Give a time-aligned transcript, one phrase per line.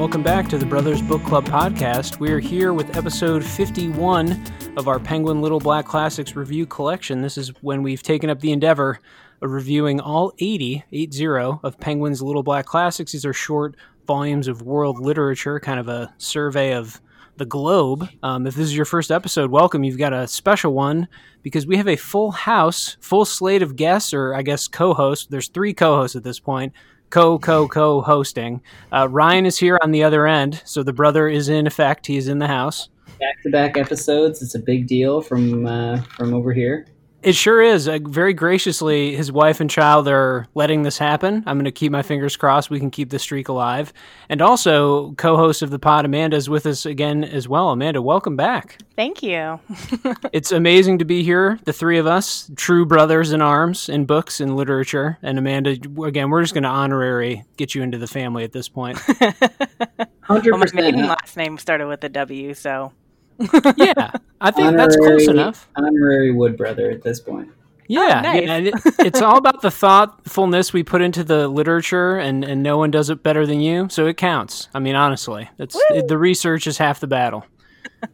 [0.00, 2.18] welcome back to the Brothers Book Club podcast.
[2.20, 4.42] We're here with episode 51
[4.78, 7.20] of our Penguin Little Black Classics review collection.
[7.20, 8.98] This is when we've taken up the endeavor
[9.42, 11.26] of reviewing all 80, 80
[11.62, 13.12] of Penguin's Little Black Classics.
[13.12, 13.76] These are short
[14.06, 16.98] volumes of world literature, kind of a survey of
[17.36, 18.08] the globe.
[18.22, 19.84] Um, if this is your first episode, welcome.
[19.84, 21.08] You've got a special one
[21.42, 25.26] because we have a full house, full slate of guests, or I guess co hosts.
[25.26, 26.72] There's three co hosts at this point
[27.10, 28.62] co co co hosting.
[28.92, 32.06] Uh, Ryan is here on the other end, so the brother is in effect.
[32.06, 32.88] He is in the house.
[33.18, 34.40] Back to back episodes.
[34.40, 36.86] It's a big deal from uh, from over here.
[37.22, 37.86] It sure is.
[37.86, 41.42] Uh, very graciously, his wife and child are letting this happen.
[41.46, 43.92] I'm going to keep my fingers crossed we can keep the streak alive.
[44.30, 47.70] And also, co host of the pod, Amanda, is with us again as well.
[47.70, 48.78] Amanda, welcome back.
[48.96, 49.60] Thank you.
[50.32, 54.40] it's amazing to be here, the three of us, true brothers in arms, in books,
[54.40, 55.18] and literature.
[55.22, 58.68] And Amanda, again, we're just going to honorary get you into the family at this
[58.70, 58.96] point.
[60.30, 60.50] 100%.
[60.50, 62.92] Well, my maiden last name started with a W, so
[63.76, 65.68] yeah, I think honorary, that's close enough.
[65.76, 67.50] Honorary Wood brother at this point.
[67.90, 68.42] Yeah, oh, nice.
[68.46, 72.78] yeah it, it's all about the thoughtfulness we put into the literature, and, and no
[72.78, 74.68] one does it better than you, so it counts.
[74.72, 77.44] I mean, honestly, it's it, the research is half the battle.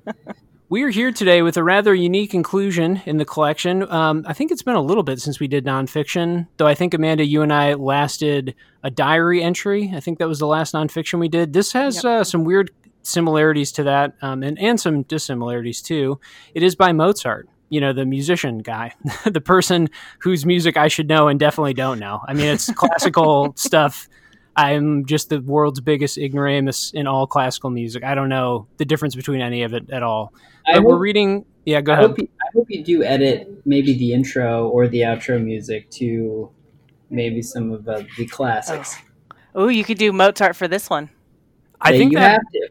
[0.70, 3.82] we are here today with a rather unique inclusion in the collection.
[3.92, 6.66] Um, I think it's been a little bit since we did nonfiction, though.
[6.66, 9.92] I think Amanda, you and I lasted a diary entry.
[9.94, 11.52] I think that was the last nonfiction we did.
[11.52, 12.04] This has yep.
[12.04, 12.70] uh, some weird
[13.06, 16.20] similarities to that, um, and and some dissimilarities too.
[16.54, 17.48] It is by Mozart.
[17.68, 19.88] You know, the musician guy, the person
[20.20, 22.20] whose music I should know and definitely don't know.
[22.26, 24.08] I mean, it's classical stuff.
[24.54, 28.04] I'm just the world's biggest ignoramus in all classical music.
[28.04, 30.32] I don't know the difference between any of it at all.
[30.64, 31.44] But hope, we're reading.
[31.66, 32.06] Yeah, go I ahead.
[32.10, 36.50] Hope you, I hope you do edit maybe the intro or the outro music to
[37.10, 38.96] maybe some of uh, the classics.
[39.54, 39.64] Oh.
[39.64, 41.10] oh, you could do Mozart for this one.
[41.80, 42.68] I yeah, think you that, have to.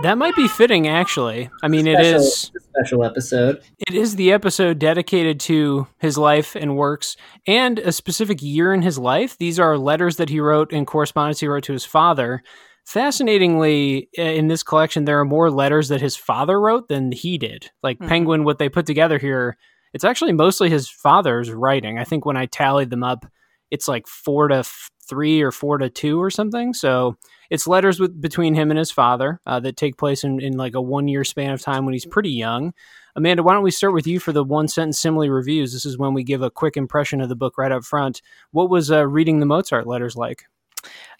[0.00, 1.50] That might be fitting, actually.
[1.62, 3.62] I mean, special, it is a special episode.
[3.86, 7.16] It is the episode dedicated to his life and works,
[7.46, 9.36] and a specific year in his life.
[9.38, 12.42] These are letters that he wrote in correspondence he wrote to his father.
[12.84, 17.70] Fascinatingly, in this collection, there are more letters that his father wrote than he did.
[17.82, 18.08] Like mm-hmm.
[18.08, 19.56] Penguin, what they put together here,
[19.92, 21.98] it's actually mostly his father's writing.
[21.98, 23.24] I think when I tallied them up,
[23.70, 24.64] it's like four to
[25.08, 26.72] three or four to two or something.
[26.74, 27.16] So
[27.52, 30.74] it's letters with, between him and his father uh, that take place in, in like
[30.74, 32.72] a one year span of time when he's pretty young.
[33.14, 35.70] Amanda, why don't we start with you for the one sentence simile reviews?
[35.74, 38.22] This is when we give a quick impression of the book right up front.
[38.52, 40.44] What was uh, reading the Mozart letters like?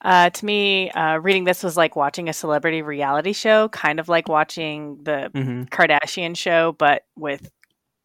[0.01, 4.09] Uh, to me, uh, reading this was like watching a celebrity reality show, kind of
[4.09, 5.65] like watching the mm-hmm.
[5.65, 7.51] Kardashian show, but with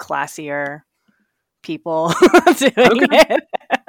[0.02, 0.82] classier
[1.64, 2.14] people
[2.58, 3.26] doing okay.
[3.30, 3.44] it.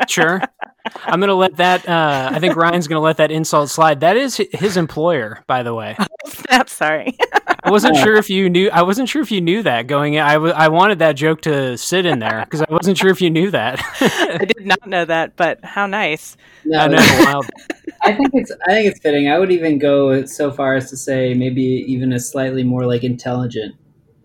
[0.09, 0.41] sure.
[1.05, 1.89] I'm going to let that.
[1.89, 4.01] Uh, I think Ryan's going to let that insult slide.
[4.01, 5.97] That is his employer, by the way.
[6.27, 6.69] Snap.
[6.69, 7.17] Sorry.
[7.63, 8.71] I wasn't sure if you knew.
[8.71, 10.21] I wasn't sure if you knew that going in.
[10.21, 13.21] I, w- I wanted that joke to sit in there because I wasn't sure if
[13.21, 13.81] you knew that.
[14.01, 16.37] I did not know that, but how nice.
[16.65, 17.25] No, I know.
[17.25, 17.47] Wild.
[18.03, 18.53] I think it's.
[18.67, 19.29] I think it's fitting.
[19.29, 23.03] I would even go so far as to say maybe even a slightly more like
[23.03, 23.75] intelligent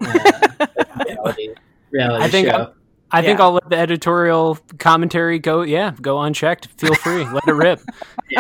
[0.02, 0.68] uh,
[1.06, 1.50] reality,
[1.92, 2.56] reality I think show.
[2.56, 2.68] I'm,
[3.14, 3.28] I yeah.
[3.28, 5.62] think I'll let the editorial commentary go.
[5.62, 6.68] Yeah, go unchecked.
[6.78, 7.24] Feel free.
[7.32, 7.80] let it rip.
[8.30, 8.40] Yeah,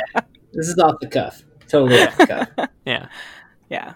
[0.51, 1.43] this is off the cuff.
[1.67, 2.69] Totally off the cuff.
[2.85, 3.07] yeah,
[3.69, 3.93] yeah.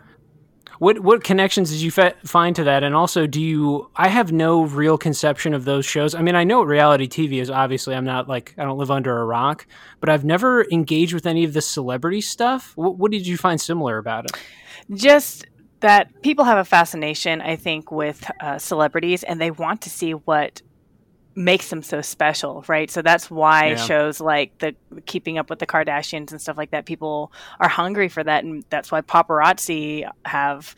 [0.78, 2.84] What what connections did you fa- find to that?
[2.84, 3.90] And also, do you?
[3.96, 6.14] I have no real conception of those shows.
[6.14, 7.50] I mean, I know what reality TV is.
[7.50, 9.66] Obviously, I'm not like I don't live under a rock,
[10.00, 12.74] but I've never engaged with any of the celebrity stuff.
[12.76, 14.32] What, what did you find similar about it?
[14.94, 15.48] Just
[15.80, 20.12] that people have a fascination, I think, with uh, celebrities, and they want to see
[20.12, 20.62] what
[21.38, 22.90] makes them so special, right?
[22.90, 23.76] So that's why yeah.
[23.76, 24.76] shows like the
[25.06, 28.66] Keeping Up with the Kardashians and stuff like that, people are hungry for that, and
[28.70, 30.76] that's why paparazzi have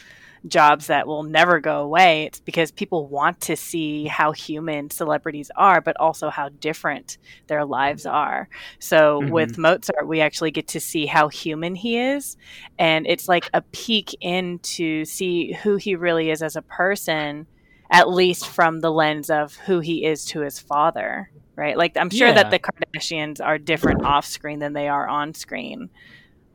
[0.47, 2.23] jobs that will never go away.
[2.23, 7.17] It's because people want to see how human celebrities are, but also how different
[7.47, 8.49] their lives are.
[8.79, 9.31] So mm-hmm.
[9.31, 12.35] with Mozart, we actually get to see how human he is,
[12.77, 17.47] and it's like a peek into see who he really is as a person
[17.89, 21.77] at least from the lens of who he is to his father, right?
[21.77, 22.43] Like I'm sure yeah.
[22.43, 25.89] that the Kardashians are different off screen than they are on screen.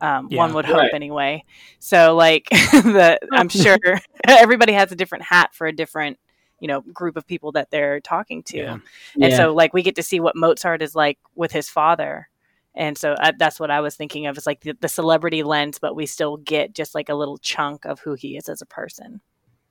[0.01, 0.93] Um, yeah, one would hope right.
[0.93, 1.43] anyway.
[1.79, 3.77] So like the I'm sure
[4.27, 6.19] everybody has a different hat for a different
[6.59, 8.73] you know group of people that they're talking to yeah.
[8.73, 8.83] and
[9.31, 9.37] yeah.
[9.37, 12.29] so like we get to see what mozart is like with his father
[12.73, 15.79] and so uh, that's what i was thinking of is like the, the, celebrity lens
[15.79, 18.65] but we still get just like a little chunk of who he is as a
[18.65, 19.21] person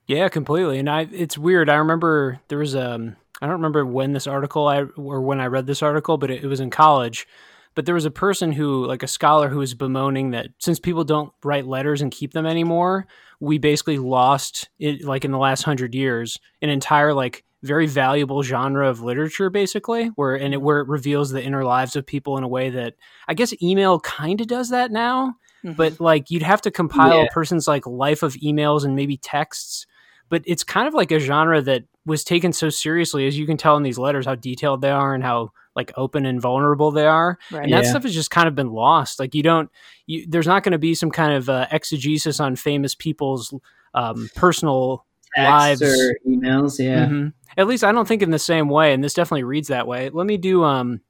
[0.06, 0.78] yeah, completely.
[0.78, 1.68] And I, it's weird.
[1.68, 5.46] I remember there was um, I don't remember when this article I or when I
[5.46, 7.26] read this article, but it, it was in college.
[7.74, 11.04] but there was a person who, like a scholar, who was bemoaning that since people
[11.04, 13.06] don't write letters and keep them anymore,
[13.40, 18.42] we basically lost it, like in the last hundred years, an entire like very valuable
[18.42, 22.38] genre of literature, basically, where and it where it reveals the inner lives of people
[22.38, 22.94] in a way that
[23.26, 25.36] I guess email kind of does that now.
[25.64, 25.72] Mm-hmm.
[25.76, 27.24] But like you'd have to compile yeah.
[27.24, 29.86] a person's like life of emails and maybe texts
[30.34, 33.56] but it's kind of like a genre that was taken so seriously as you can
[33.56, 37.06] tell in these letters how detailed they are and how like open and vulnerable they
[37.06, 37.62] are right.
[37.62, 37.90] and that yeah.
[37.90, 39.70] stuff has just kind of been lost like you don't
[40.08, 43.54] you, there's not going to be some kind of uh, exegesis on famous people's
[43.94, 47.28] um, personal Text lives or emails yeah mm-hmm.
[47.56, 50.10] at least i don't think in the same way and this definitely reads that way
[50.10, 51.00] let me do um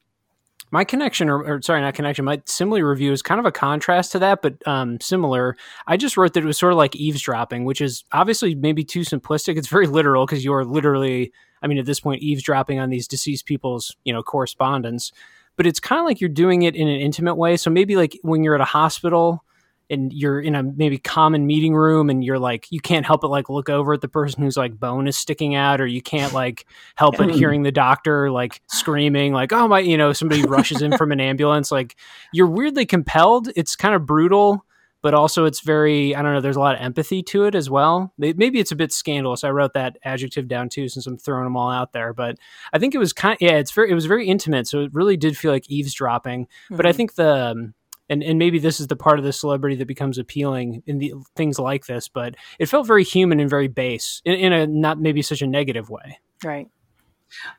[0.71, 4.13] my connection or, or, sorry not connection my simile review is kind of a contrast
[4.13, 5.57] to that but um, similar.
[5.87, 9.01] I just wrote that it was sort of like eavesdropping which is obviously maybe too
[9.01, 9.57] simplistic.
[9.57, 13.47] It's very literal because you're literally i mean at this point eavesdropping on these deceased
[13.47, 15.13] people's you know correspondence.
[15.57, 17.57] But it's kind of like you're doing it in an intimate way.
[17.57, 19.44] So maybe like when you're at a hospital
[19.91, 23.31] and you're in a maybe common meeting room and you're like you can't help but
[23.31, 26.33] like look over at the person who's like bone is sticking out or you can't
[26.33, 26.67] like
[26.97, 30.97] help but hearing the doctor like screaming like oh my you know somebody rushes in
[30.97, 31.97] from an ambulance like
[32.33, 34.65] you're weirdly compelled it's kind of brutal
[35.03, 37.69] but also it's very i don't know there's a lot of empathy to it as
[37.69, 41.45] well maybe it's a bit scandalous i wrote that adjective down too since i'm throwing
[41.45, 42.39] them all out there but
[42.73, 44.95] i think it was kind of, yeah it's very it was very intimate so it
[44.95, 46.77] really did feel like eavesdropping mm-hmm.
[46.77, 46.97] but i mm-hmm.
[46.97, 47.75] think the um,
[48.09, 51.13] and and maybe this is the part of the celebrity that becomes appealing in the
[51.37, 55.01] things like this but it felt very human and very base in, in a not
[55.01, 56.69] maybe such a negative way right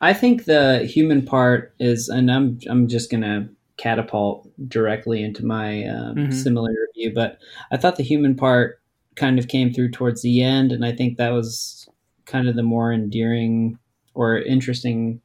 [0.01, 3.47] i think the human part is and i'm i'm just gonna
[3.77, 6.31] catapult directly into my um, mm-hmm.
[6.31, 7.39] simile review but
[7.71, 8.81] i thought the human part
[9.15, 11.89] kind of came through towards the end and i think that was
[12.25, 13.77] kind of the more endearing
[14.13, 15.21] or interesting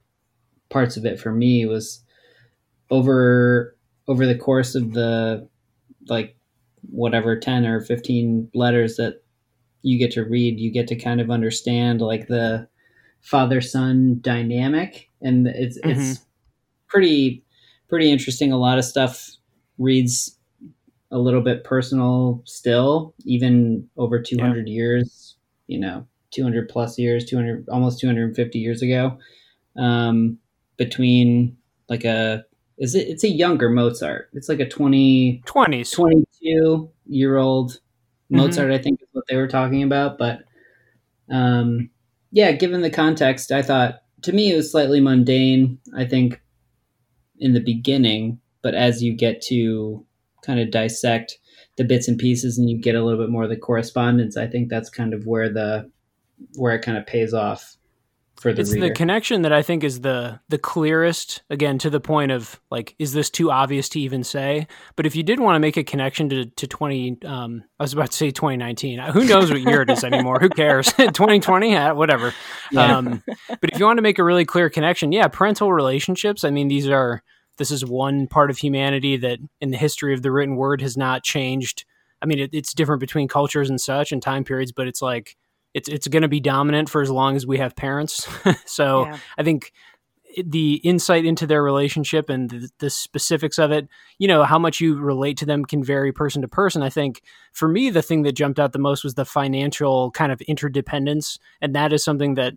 [0.69, 2.05] parts of it for me was
[2.91, 3.77] over
[4.11, 5.49] over the course of the
[6.09, 6.37] like
[6.91, 9.23] whatever 10 or 15 letters that
[9.83, 12.67] you get to read you get to kind of understand like the
[13.21, 16.01] father son dynamic and it's mm-hmm.
[16.01, 16.27] it's
[16.89, 17.45] pretty
[17.89, 19.31] pretty interesting a lot of stuff
[19.79, 20.37] reads
[21.12, 24.75] a little bit personal still even over 200 yeah.
[24.75, 25.37] years
[25.69, 29.17] you know 200 plus years 200 almost 250 years ago
[29.77, 30.37] um,
[30.77, 31.57] between
[31.89, 32.45] like a
[32.81, 34.31] is it it's a younger Mozart.
[34.32, 38.38] It's like a 20 20s 22 year old mm-hmm.
[38.38, 38.73] Mozart.
[38.73, 40.41] I think is what they were talking about, but
[41.31, 41.91] um
[42.32, 46.41] yeah, given the context, I thought to me it was slightly mundane, I think
[47.38, 50.05] in the beginning, but as you get to
[50.43, 51.38] kind of dissect
[51.76, 54.47] the bits and pieces and you get a little bit more of the correspondence, I
[54.47, 55.91] think that's kind of where the
[56.56, 57.76] where it kind of pays off
[58.41, 58.89] for the it's reader.
[58.89, 61.43] the connection that I think is the the clearest.
[61.51, 64.67] Again, to the point of like, is this too obvious to even say?
[64.97, 67.93] But if you did want to make a connection to to twenty, um, I was
[67.93, 68.99] about to say twenty nineteen.
[68.99, 70.41] Who knows what year it is anymore?
[70.41, 70.91] Who cares?
[71.13, 72.33] Twenty twenty, whatever.
[72.73, 72.97] Yeah.
[72.97, 76.43] Um, but if you want to make a really clear connection, yeah, parental relationships.
[76.43, 77.23] I mean, these are
[77.59, 80.97] this is one part of humanity that in the history of the written word has
[80.97, 81.85] not changed.
[82.23, 85.37] I mean, it, it's different between cultures and such and time periods, but it's like
[85.75, 88.29] it's it's going to be dominant for as long as we have parents.
[88.67, 89.19] so yeah.
[89.39, 89.73] I think
[90.45, 94.81] the insight into their relationship and the, the, specifics of it, you know, how much
[94.81, 96.83] you relate to them can vary person to person.
[96.83, 97.23] I think
[97.53, 101.39] for me, the thing that jumped out the most was the financial kind of interdependence.
[101.61, 102.55] And that is something that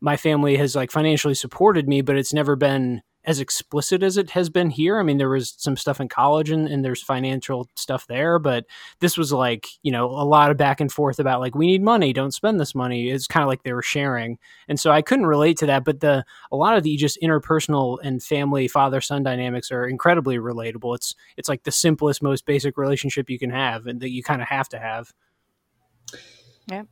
[0.00, 4.30] my family has like financially supported me, but it's never been as explicit as it
[4.30, 4.98] has been here.
[4.98, 8.66] I mean, there was some stuff in college and, and there's financial stuff there, but
[9.00, 11.82] this was like, you know, a lot of back and forth about like, we need
[11.82, 13.08] money, don't spend this money.
[13.08, 14.38] It's kind of like they were sharing.
[14.68, 17.98] And so I couldn't relate to that, but the, a lot of the just interpersonal
[18.02, 20.94] and family father son dynamics are incredibly relatable.
[20.94, 24.42] It's, it's like the simplest, most basic relationship you can have and that you kind
[24.42, 25.12] of have to have.
[26.66, 26.82] Yeah.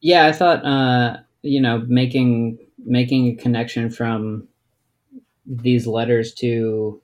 [0.00, 0.26] Yeah.
[0.26, 4.48] I thought, uh, you know, making, making a connection from
[5.46, 7.00] these letters to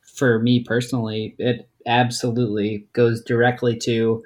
[0.00, 4.22] for me personally it absolutely goes directly to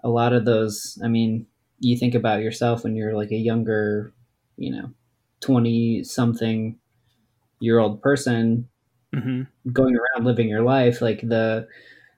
[0.00, 1.46] a lot of those i mean
[1.80, 4.12] you think about yourself when you're like a younger
[4.56, 4.90] you know
[5.40, 6.76] 20 something
[7.60, 8.68] year old person
[9.14, 9.42] mm-hmm.
[9.72, 11.66] going around living your life like the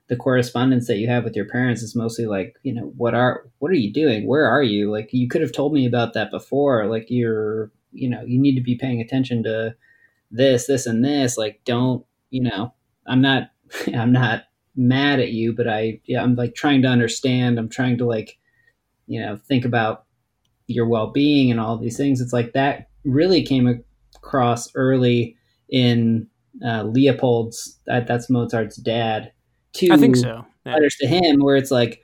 [0.09, 3.45] the correspondence that you have with your parents is mostly like you know what are
[3.59, 6.31] what are you doing where are you like you could have told me about that
[6.31, 9.75] before like you're you know you need to be paying attention to
[10.31, 11.37] this, this, and this.
[11.37, 12.75] Like, don't, you know,
[13.07, 13.51] I'm not,
[13.95, 14.45] I'm not
[14.77, 17.59] mad at you, but I, yeah, I'm like trying to understand.
[17.59, 18.39] I'm trying to like,
[19.07, 20.05] you know, think about
[20.67, 22.21] your well being and all these things.
[22.21, 23.83] It's like that really came
[24.15, 25.37] across early
[25.69, 26.29] in
[26.65, 29.33] uh, Leopold's that, that's Mozart's dad.
[29.75, 30.45] To I think so.
[30.65, 30.75] Yeah.
[30.75, 32.03] Letters to him where it's like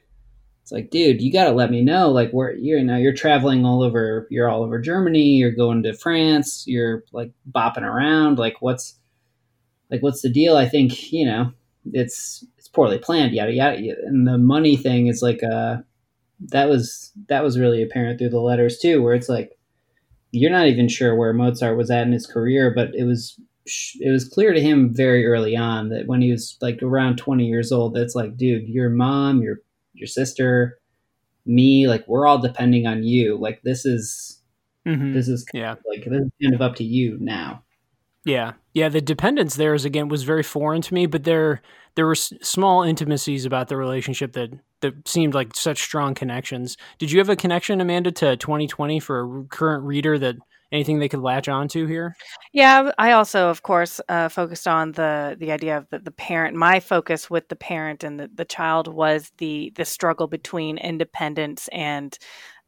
[0.64, 2.10] it's like, dude, you got to let me know.
[2.10, 4.26] Like, where you're now, you're traveling all over.
[4.30, 5.34] You're all over Germany.
[5.34, 6.64] You're going to France.
[6.66, 8.38] You're like bopping around.
[8.38, 8.98] Like, what's
[9.90, 10.56] like, what's the deal?
[10.56, 11.52] I think you know,
[11.92, 13.34] it's it's poorly planned.
[13.34, 13.76] Yada yada.
[14.06, 15.82] And the money thing is like, uh,
[16.40, 19.58] that was that was really apparent through the letters too, where it's like,
[20.32, 23.38] you're not even sure where Mozart was at in his career, but it was
[24.00, 27.44] it was clear to him very early on that when he was like around 20
[27.44, 29.58] years old, that's like, dude, your mom, your
[29.94, 30.78] your sister,
[31.46, 33.36] me, like we're all depending on you.
[33.36, 34.42] Like this is
[34.86, 35.12] mm-hmm.
[35.12, 37.62] this is yeah like this is kind of up to you now.
[38.24, 38.88] Yeah, yeah.
[38.88, 41.60] The dependence there is again was very foreign to me, but there
[41.94, 46.76] there were small intimacies about the relationship that that seemed like such strong connections.
[46.98, 50.36] Did you have a connection, Amanda, to 2020 for a current reader that
[50.74, 52.14] anything they could latch onto here?
[52.52, 56.56] Yeah, I also, of course, uh, focused on the the idea of the, the parent.
[56.56, 61.68] My focus with the parent and the, the child was the the struggle between independence
[61.72, 62.18] and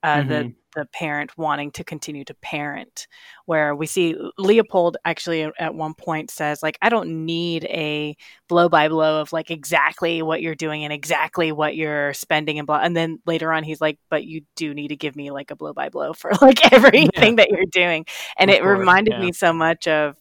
[0.06, 0.28] uh, mm-hmm.
[0.28, 3.08] the the parent wanting to continue to parent
[3.46, 8.14] where we see leopold actually at one point says like i don't need a
[8.46, 12.66] blow by blow of like exactly what you're doing and exactly what you're spending and
[12.66, 15.50] blah and then later on he's like but you do need to give me like
[15.50, 17.44] a blow by blow for like everything yeah.
[17.44, 18.04] that you're doing
[18.38, 19.20] and of it course, reminded yeah.
[19.20, 20.14] me so much of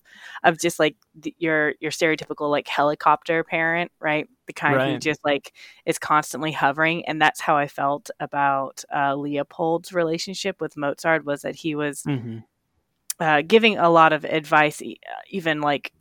[0.46, 0.96] of just like
[1.38, 4.30] your your stereotypical like helicopter parent, right?
[4.46, 4.94] The kind right.
[4.94, 5.52] who just like
[5.86, 11.26] is constantly hovering, and that's how I felt about uh, Leopold's relationship with Mozart.
[11.26, 12.40] Was that he was mm-hmm.
[13.20, 14.82] uh, giving a lot of advice,
[15.30, 15.92] even like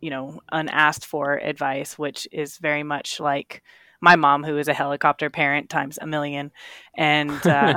[0.00, 3.62] you know unasked for advice, which is very much like
[4.00, 6.52] my mom, who is a helicopter parent times a million,
[6.96, 7.74] and uh,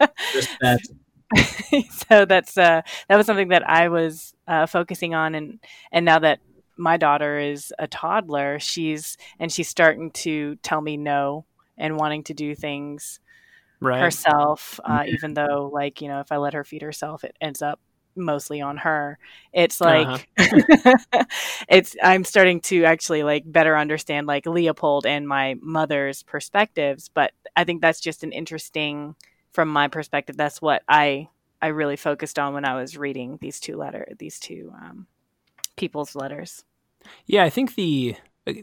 [2.08, 5.58] so that's uh, that was something that I was uh, focusing on, and
[5.92, 6.40] and now that
[6.76, 11.44] my daughter is a toddler, she's and she's starting to tell me no
[11.78, 13.20] and wanting to do things
[13.80, 14.00] right.
[14.00, 15.14] herself, uh, mm-hmm.
[15.14, 17.80] even though like you know if I let her feed herself, it ends up
[18.16, 19.18] mostly on her.
[19.52, 21.24] It's like uh-huh.
[21.68, 27.32] it's I'm starting to actually like better understand like Leopold and my mother's perspectives, but
[27.56, 29.16] I think that's just an interesting
[29.56, 31.30] from my perspective, that's what I
[31.62, 35.06] I really focused on when I was reading these two letter these two um,
[35.76, 36.62] people's letters.
[37.24, 38.16] Yeah, I think the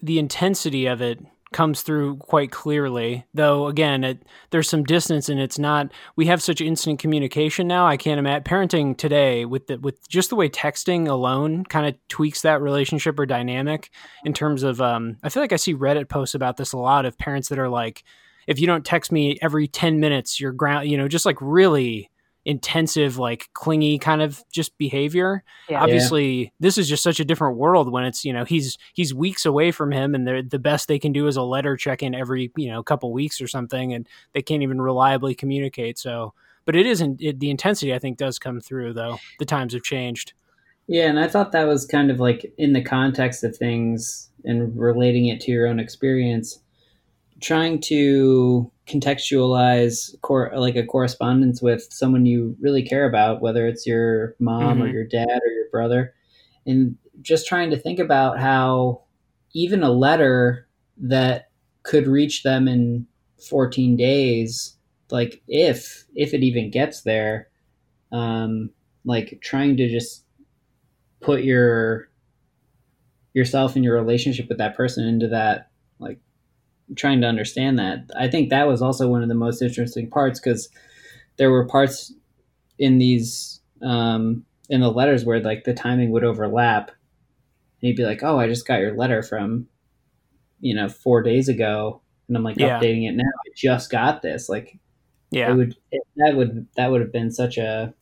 [0.03, 1.19] the intensity of it
[1.51, 3.25] comes through quite clearly.
[3.33, 5.91] Though again, it, there's some distance, and it's not.
[6.15, 7.87] We have such instant communication now.
[7.87, 11.95] I can't imagine parenting today with the, with just the way texting alone kind of
[12.07, 13.89] tweaks that relationship or dynamic
[14.25, 14.79] in terms of.
[14.79, 17.57] Um, I feel like I see Reddit posts about this a lot of parents that
[17.57, 18.03] are like,
[18.47, 22.09] if you don't text me every 10 minutes, you're ground, you know, just like really
[22.45, 25.43] intensive, like clingy kind of just behavior.
[25.69, 25.81] Yeah.
[25.81, 26.49] Obviously, yeah.
[26.59, 29.71] this is just such a different world when it's, you know, he's, he's weeks away
[29.71, 32.69] from him and the best they can do is a letter check in every, you
[32.69, 33.93] know, couple weeks or something.
[33.93, 35.97] And they can't even reliably communicate.
[35.97, 36.33] So,
[36.65, 39.19] but it isn't, it, the intensity I think does come through though.
[39.39, 40.33] The times have changed.
[40.87, 41.07] Yeah.
[41.07, 45.27] And I thought that was kind of like in the context of things and relating
[45.27, 46.59] it to your own experience
[47.43, 53.85] trying to contextualize cor- like a correspondence with someone you really care about, whether it's
[53.85, 54.83] your mom mm-hmm.
[54.83, 56.13] or your dad or your brother,
[56.65, 59.01] and just trying to think about how
[59.53, 61.49] even a letter that
[61.83, 63.05] could reach them in
[63.49, 64.77] 14 days,
[65.11, 67.49] like if if it even gets there,
[68.11, 68.69] um,
[69.05, 70.23] like trying to just
[71.19, 72.09] put your
[73.33, 75.69] yourself and your relationship with that person into that
[76.95, 78.09] trying to understand that.
[78.17, 80.69] I think that was also one of the most interesting parts because
[81.37, 82.13] there were parts
[82.79, 86.89] in these um, in the letters where like the timing would overlap.
[86.89, 89.67] And he'd be like, "Oh, I just got your letter from,
[90.59, 92.79] you know, four days ago," and I'm like yeah.
[92.79, 93.23] updating it now.
[93.23, 94.49] I just got this.
[94.49, 94.79] Like,
[95.31, 97.93] yeah, it would it, that would that would have been such a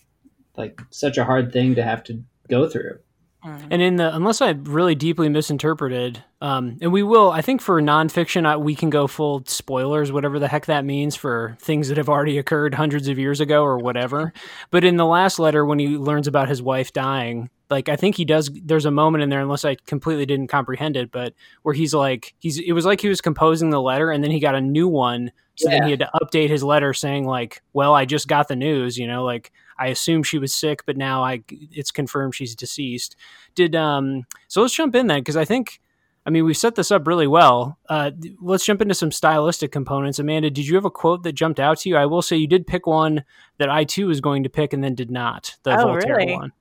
[0.57, 2.99] like such a hard thing to have to go through.
[3.43, 7.81] And in the unless I really deeply misinterpreted, um, and we will, I think for
[7.81, 11.97] nonfiction, I, we can go full spoilers, whatever the heck that means for things that
[11.97, 14.33] have already occurred hundreds of years ago or whatever.
[14.69, 18.15] But in the last letter, when he learns about his wife dying, like I think
[18.15, 18.51] he does.
[18.63, 21.33] There's a moment in there, unless I completely didn't comprehend it, but
[21.63, 24.39] where he's like, he's it was like he was composing the letter, and then he
[24.39, 25.31] got a new one,
[25.61, 25.79] so yeah.
[25.79, 28.97] then he had to update his letter saying like, well, I just got the news,
[28.97, 33.15] you know, like I assume she was sick, but now I it's confirmed she's deceased.
[33.55, 35.79] Did um so let's jump in then because I think
[36.25, 37.77] I mean we've set this up really well.
[37.89, 40.19] Uh, let's jump into some stylistic components.
[40.19, 41.97] Amanda, did you have a quote that jumped out to you?
[41.97, 43.23] I will say you did pick one
[43.57, 45.55] that I too was going to pick and then did not.
[45.63, 46.33] The oh, Voltaire really?
[46.33, 46.51] one.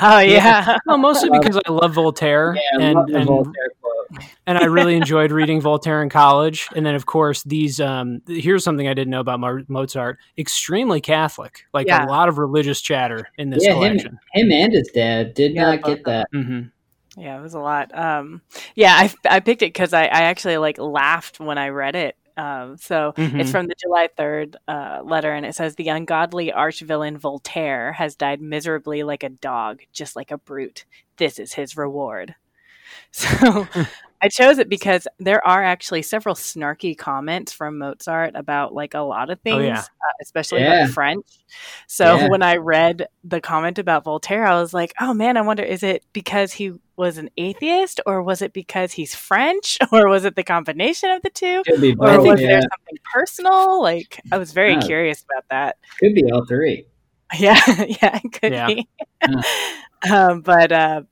[0.00, 0.78] Oh yeah.
[0.86, 3.72] well, mostly because I love Voltaire yeah, and, love and, Voltaire
[4.46, 6.68] and I really enjoyed reading Voltaire in college.
[6.74, 11.66] And then, of course, these um, here's something I didn't know about Mozart: extremely Catholic,
[11.72, 12.04] like yeah.
[12.04, 14.18] a lot of religious chatter in this yeah, collection.
[14.32, 16.28] Him, him and his dad did yeah, not get that.
[16.34, 17.20] Mm-hmm.
[17.20, 17.96] Yeah, it was a lot.
[17.96, 18.40] Um,
[18.74, 22.16] yeah, I, I picked it because I, I actually like laughed when I read it.
[22.36, 23.40] Um, so mm-hmm.
[23.40, 27.92] it's from the July 3rd uh, letter, and it says The ungodly arch villain Voltaire
[27.92, 30.86] has died miserably like a dog, just like a brute.
[31.16, 32.34] This is his reward.
[33.12, 33.66] So
[34.22, 39.00] I chose it because there are actually several snarky comments from Mozart about like a
[39.00, 39.80] lot of things, oh, yeah.
[39.80, 40.82] uh, especially yeah.
[40.82, 41.26] about French.
[41.86, 42.28] So yeah.
[42.28, 45.82] when I read the comment about Voltaire, I was like, oh man, I wonder is
[45.82, 50.36] it because he was an atheist or was it because he's French or was it
[50.36, 51.62] the combination of the two?
[51.98, 53.80] or was there something personal?
[53.80, 55.76] Like I was very curious about that.
[55.98, 56.86] Could be all three.
[57.38, 58.88] Yeah, yeah, it could be.
[60.10, 61.02] um, but uh,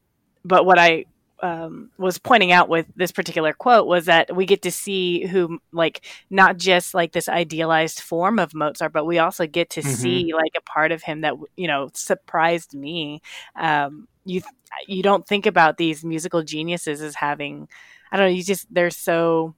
[0.44, 1.04] but what I
[1.40, 5.60] um, was pointing out with this particular quote was that we get to see who
[5.72, 9.90] like not just like this idealized form of Mozart, but we also get to mm-hmm.
[9.90, 13.20] see like a part of him that you know surprised me.
[13.56, 14.42] Um, you
[14.86, 17.68] you don't think about these musical geniuses as having
[18.10, 18.34] I don't know.
[18.34, 19.54] You just they're so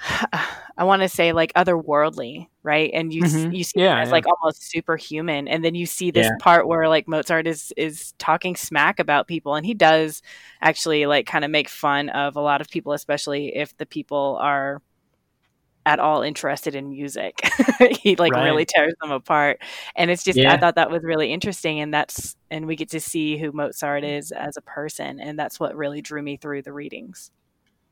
[0.00, 2.90] I want to say like otherworldly, right?
[2.94, 3.52] And you mm-hmm.
[3.52, 4.12] you see yeah, as yeah.
[4.12, 6.36] like almost superhuman, and then you see this yeah.
[6.40, 10.22] part where like Mozart is is talking smack about people, and he does
[10.62, 14.38] actually like kind of make fun of a lot of people, especially if the people
[14.40, 14.80] are
[15.84, 17.40] at all interested in music.
[18.00, 18.44] he like right.
[18.44, 19.60] really tears them apart,
[19.96, 23.00] and it's just I thought that was really interesting, and that's and we get to
[23.00, 26.72] see who Mozart is as a person, and that's what really drew me through the
[26.72, 27.32] readings.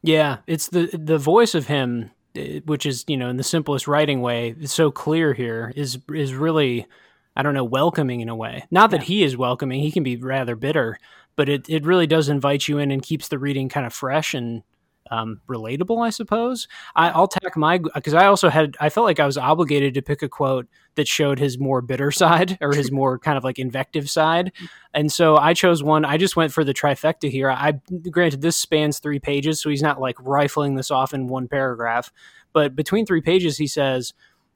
[0.07, 3.89] Yeah, it's the the voice of him, eh, which is you know in the simplest
[3.89, 5.73] writing way, is so clear here.
[5.75, 6.87] Is is really,
[7.35, 8.65] I don't know, welcoming in a way.
[8.71, 9.07] Not that yeah.
[9.07, 11.01] he is welcoming; he can be rather bitter,
[11.35, 14.33] but it it really does invite you in and keeps the reading kind of fresh
[14.33, 14.63] and
[15.11, 16.69] um, relatable, I suppose.
[16.95, 20.03] I, will tack my because I also had I felt like I was obligated to
[20.03, 20.67] pick a quote
[20.97, 24.53] that showed his more bitter side or his more kind of like invective side,
[24.95, 26.05] and so I chose one.
[26.05, 27.51] I just went for the trifecta here.
[27.51, 31.49] I granted this spans three pages, so he's not like rifling this off in one
[31.49, 32.13] paragraph,
[32.53, 34.13] but between three pages, he says.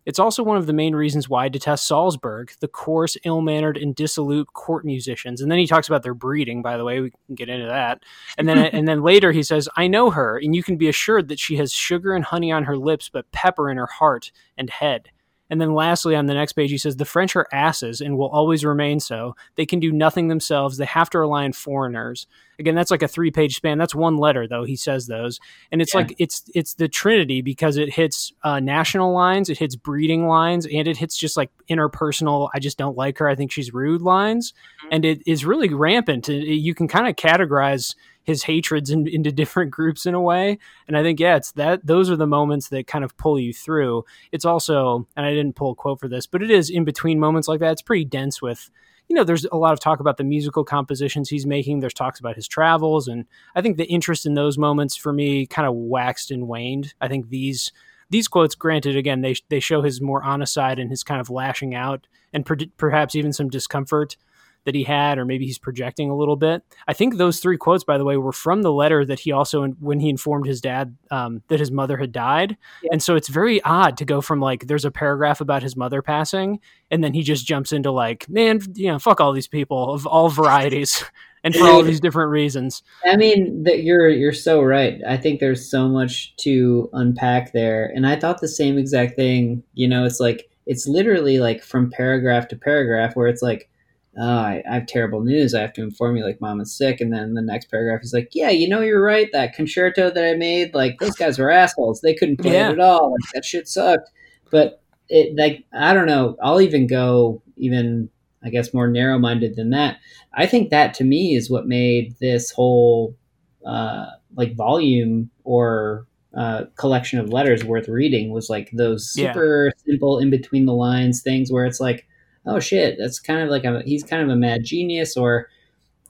[0.06, 3.76] It's also one of the main reasons why I detest Salzburg, the coarse, ill mannered,
[3.76, 5.40] and dissolute court musicians.
[5.40, 7.00] And then he talks about their breeding, by the way.
[7.00, 8.02] We can get into that.
[8.38, 11.28] And then and then later he says, I know her, and you can be assured
[11.28, 14.70] that she has sugar and honey on her lips, but pepper in her heart and
[14.70, 15.10] head.
[15.50, 18.28] And then lastly, on the next page, he says, The French are asses and will
[18.28, 19.34] always remain so.
[19.56, 20.76] They can do nothing themselves.
[20.76, 22.28] They have to rely on foreigners.
[22.60, 23.78] Again, that's like a three page span.
[23.78, 24.64] That's one letter, though.
[24.64, 25.40] He says those.
[25.72, 26.00] And it's yeah.
[26.00, 30.66] like, it's it's the trinity because it hits uh, national lines, it hits breeding lines,
[30.66, 33.28] and it hits just like interpersonal, I just don't like her.
[33.28, 34.52] I think she's rude lines.
[34.52, 34.88] Mm-hmm.
[34.92, 36.28] And it is really rampant.
[36.28, 40.58] You can kind of categorize his hatreds in, into different groups in a way.
[40.86, 43.52] And I think, yeah, it's that those are the moments that kind of pull you
[43.52, 44.04] through.
[44.32, 47.18] It's also, and I didn't pull a quote for this, but it is in between
[47.18, 47.72] moments like that.
[47.72, 48.70] It's pretty dense with,
[49.10, 51.80] you know, there's a lot of talk about the musical compositions he's making.
[51.80, 53.08] There's talks about his travels.
[53.08, 53.24] And
[53.56, 56.94] I think the interest in those moments for me kind of waxed and waned.
[57.00, 57.72] I think these,
[58.10, 61.28] these quotes, granted, again, they, they show his more honest side and his kind of
[61.28, 64.16] lashing out and per- perhaps even some discomfort
[64.64, 66.62] that he had, or maybe he's projecting a little bit.
[66.86, 69.66] I think those three quotes, by the way, were from the letter that he also,
[69.80, 72.56] when he informed his dad um, that his mother had died.
[72.82, 72.90] Yeah.
[72.92, 76.02] And so it's very odd to go from like, there's a paragraph about his mother
[76.02, 79.92] passing, and then he just jumps into like, man, you know, fuck all these people
[79.92, 81.04] of all varieties.
[81.42, 82.82] and for all these different reasons.
[83.04, 85.00] I mean, that you're you're so right.
[85.08, 89.62] I think there's so much to unpack there, and I thought the same exact thing.
[89.72, 93.69] You know, it's like it's literally like from paragraph to paragraph where it's like
[94.18, 95.54] oh, I, I, have terrible news.
[95.54, 97.00] I have to inform you, like, mom is sick.
[97.00, 99.28] And then the next paragraph is like, yeah, you know, you're right.
[99.32, 102.00] That concerto that I made, like, those guys were assholes.
[102.00, 102.70] They couldn't play yeah.
[102.70, 103.12] it at all.
[103.12, 104.10] Like, that shit sucked.
[104.50, 106.36] But it, like, I don't know.
[106.42, 108.08] I'll even go even,
[108.44, 109.98] I guess, more narrow minded than that.
[110.34, 113.16] I think that to me is what made this whole,
[113.64, 119.70] uh, like, volume or uh, collection of letters worth reading was like those super yeah.
[119.84, 122.06] simple in between the lines things where it's like
[122.46, 125.48] oh shit, that's kind of like a he's kind of a mad genius, or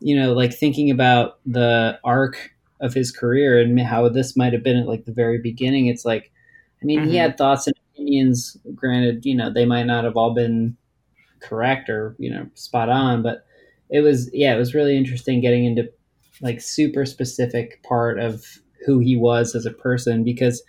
[0.01, 4.63] you know, like thinking about the arc of his career and how this might have
[4.63, 5.87] been at like the very beginning.
[5.87, 6.33] It's like,
[6.83, 7.11] I mean, mm-hmm.
[7.11, 8.57] he had thoughts and opinions.
[8.75, 10.77] Granted, you know, they might not have all been
[11.41, 13.45] correct or you know spot on, but
[13.91, 15.91] it was yeah, it was really interesting getting into
[16.41, 18.45] like super specific part of
[18.87, 20.63] who he was as a person because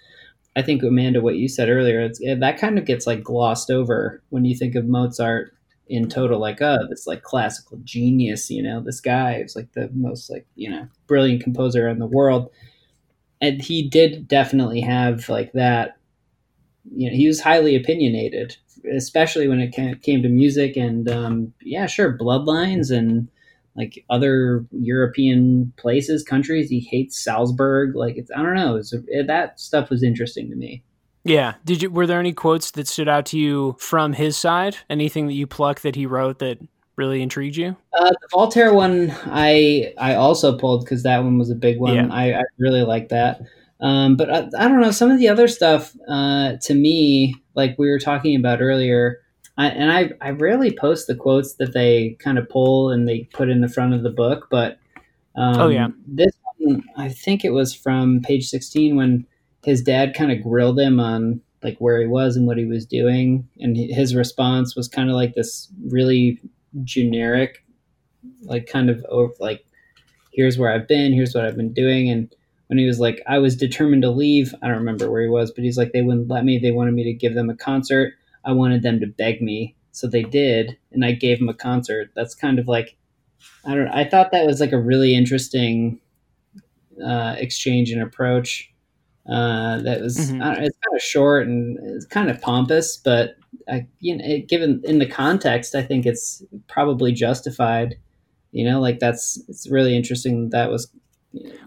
[0.55, 2.09] I think Amanda, what you said earlier,
[2.39, 5.53] that kind of gets like glossed over when you think of Mozart
[5.87, 8.81] in total like oh this like classical genius you know?
[8.81, 12.49] This guy is like the most like you know brilliant composer in the world.
[13.41, 15.97] And he did definitely have like that
[16.91, 18.57] you know he was highly opinionated
[18.95, 23.27] especially when it came to music and um, yeah sure bloodlines and
[23.75, 29.27] like other european places countries he hates salzburg like it's i don't know it it,
[29.27, 30.83] that stuff was interesting to me
[31.23, 31.55] yeah.
[31.65, 34.77] Did you were there any quotes that stood out to you from his side?
[34.89, 36.57] Anything that you plucked that he wrote that
[36.95, 37.75] really intrigued you?
[37.93, 41.95] Uh, the Voltaire one, I I also pulled because that one was a big one.
[41.95, 42.07] Yeah.
[42.11, 43.41] I, I really like that.
[43.79, 45.95] Um, but I, I, don't know some of the other stuff.
[46.07, 49.19] Uh, to me, like we were talking about earlier,
[49.57, 53.27] I, and I I rarely post the quotes that they kind of pull and they
[53.33, 54.47] put in the front of the book.
[54.49, 54.79] But
[55.35, 59.25] um, oh yeah, this one I think it was from page sixteen when
[59.63, 62.85] his dad kind of grilled him on like where he was and what he was
[62.85, 66.39] doing and his response was kind of like this really
[66.83, 67.63] generic
[68.43, 69.65] like kind of over, like
[70.33, 72.33] here's where i've been here's what i've been doing and
[72.67, 75.51] when he was like i was determined to leave i don't remember where he was
[75.51, 78.13] but he's like they wouldn't let me they wanted me to give them a concert
[78.45, 82.09] i wanted them to beg me so they did and i gave them a concert
[82.15, 82.97] that's kind of like
[83.65, 85.99] i don't i thought that was like a really interesting
[87.03, 88.71] uh, exchange and approach
[89.29, 90.39] uh, that was mm-hmm.
[90.39, 93.35] know, it's kind of short and it's kind of pompous, but
[93.69, 97.97] I, you know, it, given in the context, I think it's probably justified.
[98.51, 100.49] You know, like that's it's really interesting.
[100.49, 100.91] That was.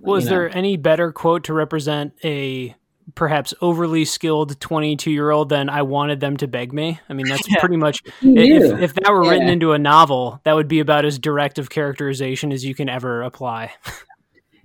[0.03, 0.31] well, is know.
[0.31, 2.75] there any better quote to represent a
[3.15, 7.01] perhaps overly skilled 22 year old than I wanted them to beg me.
[7.09, 7.61] I mean, that's yeah.
[7.61, 9.31] pretty much, if, if, that were yeah.
[9.31, 12.89] written into a novel, that would be about as direct of characterization as you can
[12.89, 13.73] ever apply.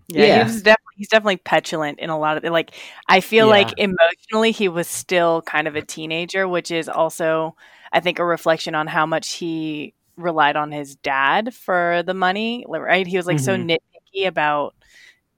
[0.08, 0.38] Yeah, yeah.
[0.38, 2.76] He was definitely he's definitely petulant in a lot of like
[3.08, 3.52] I feel yeah.
[3.52, 7.56] like emotionally he was still kind of a teenager, which is also
[7.92, 12.66] I think a reflection on how much he relied on his dad for the money,
[12.68, 13.08] right?
[13.08, 13.46] He was like mm-hmm.
[13.46, 14.76] so nitpicky about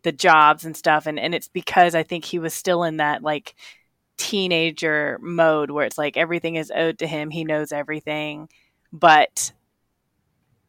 [0.03, 1.05] the jobs and stuff.
[1.05, 3.55] And and it's because I think he was still in that like
[4.17, 8.49] teenager mode where it's like everything is owed to him, he knows everything,
[8.93, 9.51] but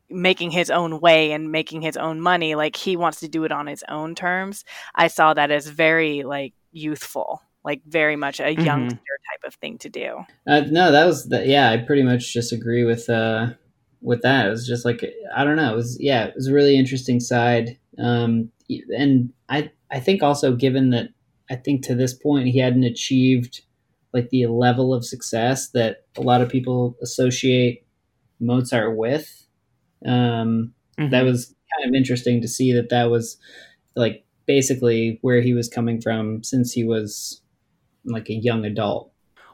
[0.08, 3.52] making his own way and making his own money like he wants to do it
[3.52, 4.64] on his own terms.
[4.94, 8.64] I saw that as very like youthful like very much a mm-hmm.
[8.64, 10.24] youngster type of thing to do.
[10.46, 13.48] Uh, no that was the, yeah i pretty much just agree with uh
[14.00, 14.46] with that.
[14.46, 15.72] It was just like i don't know.
[15.72, 17.78] It was yeah it was a really interesting side.
[17.98, 18.50] Um
[18.96, 21.08] and i i think also given that
[21.50, 23.62] i think to this point he hadn't achieved
[24.12, 27.86] like the level of success that a lot of people associate
[28.40, 29.42] mozart with
[30.06, 31.10] um, mm-hmm.
[31.10, 33.36] That was kind of interesting to see that that was
[33.96, 37.40] like basically where he was coming from since he was
[38.04, 39.11] like a young adult.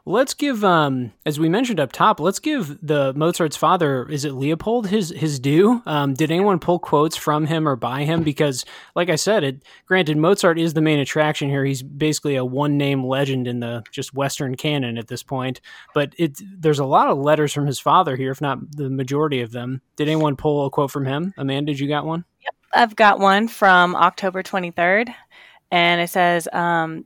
[0.09, 4.33] Let's give, um, as we mentioned up top, let's give the Mozart's father, is it
[4.33, 5.83] Leopold, his his due?
[5.85, 8.23] Um, did anyone pull quotes from him or by him?
[8.23, 11.63] Because, like I said, it granted Mozart is the main attraction here.
[11.63, 15.61] He's basically a one name legend in the just Western canon at this point.
[15.93, 19.41] But it there's a lot of letters from his father here, if not the majority
[19.41, 19.79] of them.
[19.95, 21.35] Did anyone pull a quote from him?
[21.37, 22.25] Amanda, did you got one?
[22.41, 25.13] Yep, I've got one from October 23rd,
[25.69, 26.47] and it says.
[26.51, 27.05] Um,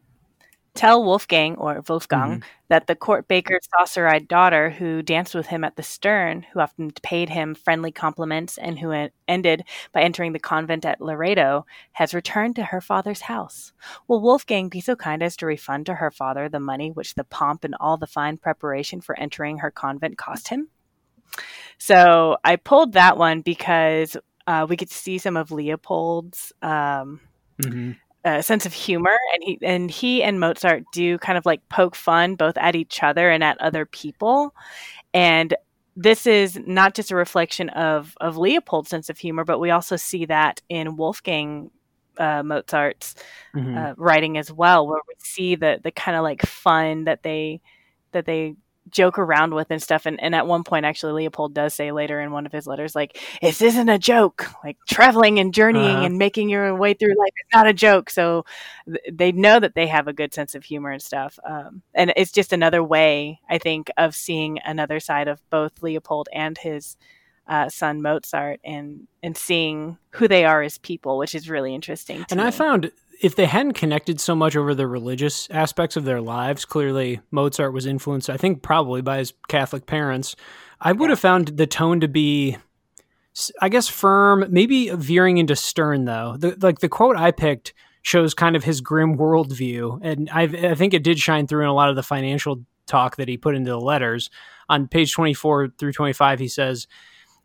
[0.75, 2.47] Tell Wolfgang or Wolfgang mm-hmm.
[2.69, 6.91] that the court baker's saucer-eyed daughter, who danced with him at the stern, who often
[7.03, 12.55] paid him friendly compliments, and who ended by entering the convent at Loreto, has returned
[12.55, 13.71] to her father's house.
[14.07, 17.23] Will Wolfgang be so kind as to refund to her father the money which the
[17.23, 20.69] pomp and all the fine preparation for entering her convent cost him?
[21.77, 27.19] So I pulled that one because uh, we could see some of Leopold's um,
[27.61, 27.91] mm-hmm
[28.25, 31.95] a sense of humor and he and he and Mozart do kind of like poke
[31.95, 34.53] fun both at each other and at other people
[35.13, 35.55] and
[35.95, 39.95] this is not just a reflection of of Leopold's sense of humor but we also
[39.95, 41.69] see that in Wolfgang
[42.17, 43.15] uh, Mozart's
[43.55, 43.77] mm-hmm.
[43.77, 47.61] uh, writing as well where we see the the kind of like fun that they
[48.13, 48.55] that they
[48.89, 50.05] joke around with and stuff.
[50.05, 52.95] And, and at one point, actually, Leopold does say later in one of his letters,
[52.95, 54.47] like, this isn't a joke.
[54.63, 56.05] Like, traveling and journeying uh-huh.
[56.05, 58.09] and making your way through life is not a joke.
[58.09, 58.45] So
[58.85, 61.39] th- they know that they have a good sense of humor and stuff.
[61.47, 66.29] Um, and it's just another way, I think, of seeing another side of both Leopold
[66.33, 66.97] and his
[67.47, 72.25] uh, son Mozart and and seeing who they are as people, which is really interesting.
[72.29, 72.45] and me.
[72.45, 72.91] I found
[73.23, 77.71] if they hadn't connected so much over the religious aspects of their lives, clearly Mozart
[77.73, 80.35] was influenced, I think, probably by his Catholic parents.
[80.81, 82.57] I would have found the tone to be,
[83.61, 86.35] I guess, firm, maybe veering into stern, though.
[86.37, 90.75] The, like the quote I picked shows kind of his grim worldview, and I, I
[90.75, 93.55] think it did shine through in a lot of the financial talk that he put
[93.55, 94.29] into the letters.
[94.67, 96.87] On page 24 through 25, he says,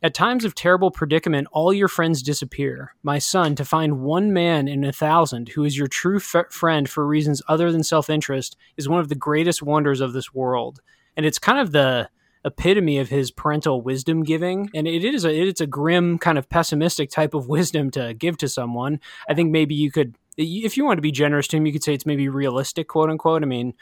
[0.03, 2.95] at times of terrible predicament, all your friends disappear.
[3.03, 6.89] My son, to find one man in a thousand who is your true f- friend
[6.89, 10.81] for reasons other than self interest is one of the greatest wonders of this world.
[11.17, 12.09] And it's kind of the
[12.45, 14.71] epitome of his parental wisdom giving.
[14.73, 18.39] And it is a, it's a grim, kind of pessimistic type of wisdom to give
[18.39, 19.01] to someone.
[19.29, 21.83] I think maybe you could, if you want to be generous to him, you could
[21.83, 23.43] say it's maybe realistic, quote unquote.
[23.43, 23.75] I mean,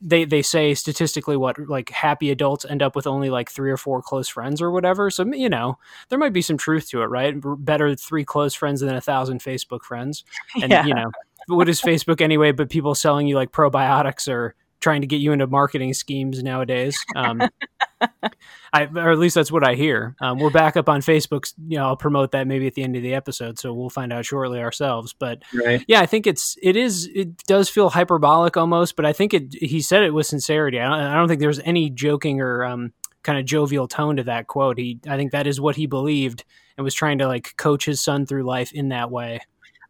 [0.00, 3.76] they they say statistically what like happy adults end up with only like three or
[3.76, 7.06] four close friends or whatever so you know there might be some truth to it
[7.06, 10.24] right better three close friends than a thousand facebook friends
[10.62, 10.84] and yeah.
[10.86, 11.10] you know
[11.48, 15.32] what is facebook anyway but people selling you like probiotics or trying to get you
[15.32, 16.96] into marketing schemes nowadays.
[17.16, 17.40] Um,
[18.72, 20.14] I, or at least that's what I hear.
[20.20, 21.52] Um, we're back up on Facebook.
[21.66, 24.12] You know, I'll promote that maybe at the end of the episode, so we'll find
[24.12, 25.14] out shortly ourselves.
[25.18, 25.84] But right.
[25.88, 29.54] yeah, I think it's it is it does feel hyperbolic almost, but I think it
[29.54, 30.78] he said it with sincerity.
[30.78, 34.24] I don't, I don't think there's any joking or um, kind of jovial tone to
[34.24, 34.78] that quote.
[34.78, 36.44] He I think that is what he believed
[36.76, 39.40] and was trying to like coach his son through life in that way.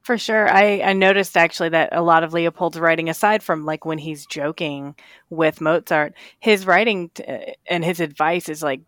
[0.09, 0.49] For sure.
[0.49, 4.25] I, I noticed actually that a lot of Leopold's writing, aside from like when he's
[4.25, 4.95] joking
[5.29, 8.81] with Mozart, his writing t- uh, and his advice is like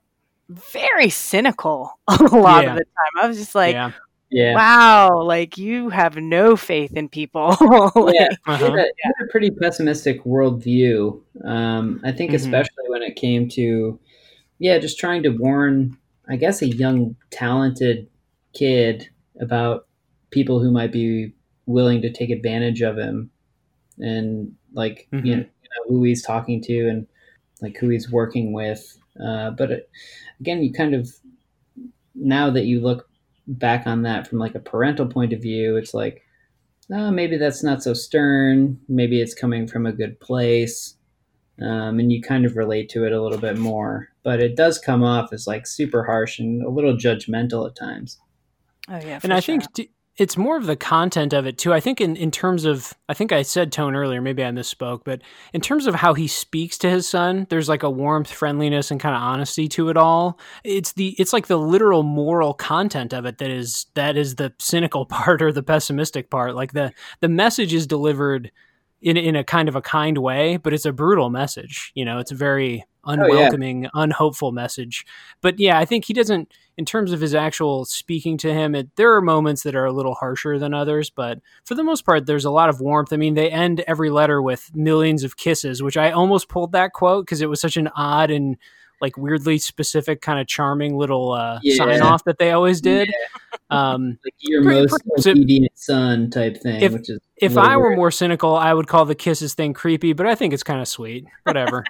[0.49, 2.71] very cynical a lot yeah.
[2.71, 3.23] of the time.
[3.23, 3.93] I was just like, yeah.
[4.31, 4.55] Yeah.
[4.55, 7.49] Wow, like you have no faith in people.
[7.95, 8.65] like, yeah, uh-huh.
[8.65, 11.21] a, he had a pretty pessimistic worldview.
[11.45, 12.37] Um, I think, mm-hmm.
[12.37, 14.01] especially when it came to,
[14.59, 18.09] yeah, just trying to warn, I guess, a young, talented
[18.55, 19.87] kid about
[20.31, 21.33] people who might be
[21.67, 23.31] willing to take advantage of him
[23.99, 25.27] and like mm-hmm.
[25.27, 27.07] you, know, you, know, who he's talking to and
[27.61, 28.99] like who he's working with.
[29.25, 29.91] Uh, but it,
[30.41, 31.11] again you kind of
[32.15, 33.09] now that you look
[33.47, 36.23] back on that from like a parental point of view it's like
[36.93, 38.79] oh, maybe that's not so stern.
[38.89, 40.97] Maybe it's coming from a good place.
[41.61, 44.09] Um, and you kind of relate to it a little bit more.
[44.23, 48.19] But it does come off as like super harsh and a little judgmental at times.
[48.89, 49.61] Oh yeah and i sure.
[49.61, 51.73] think it's more of the content of it too.
[51.73, 55.03] I think in, in terms of I think I said tone earlier, maybe I misspoke,
[55.05, 58.91] but in terms of how he speaks to his son, there's like a warmth, friendliness,
[58.91, 60.39] and kind of honesty to it all.
[60.65, 64.53] It's the it's like the literal moral content of it that is that is the
[64.59, 66.55] cynical part or the pessimistic part.
[66.55, 68.51] Like the the message is delivered
[69.01, 71.93] in in a kind of a kind way, but it's a brutal message.
[71.95, 74.03] You know, it's a very unwelcoming, oh, yeah.
[74.03, 75.07] unhopeful message.
[75.41, 78.97] But yeah, I think he doesn't in terms of his actual speaking to him, it,
[78.97, 82.25] there are moments that are a little harsher than others, but for the most part,
[82.25, 83.13] there's a lot of warmth.
[83.13, 86.95] I mean, they end every letter with millions of kisses, which I almost pulled that
[86.95, 88.57] quote because it was such an odd and
[89.03, 91.77] like weirdly specific, kind of charming little uh, yeah.
[91.77, 93.09] sign off that they always did.
[93.09, 93.39] Yeah.
[93.73, 96.83] Um, like your pretty, most pretty, obedient son type thing.
[96.83, 97.03] If,
[97.37, 100.53] if I were more cynical, I would call the kisses thing creepy, but I think
[100.53, 101.27] it's kind of sweet.
[101.45, 101.85] Whatever.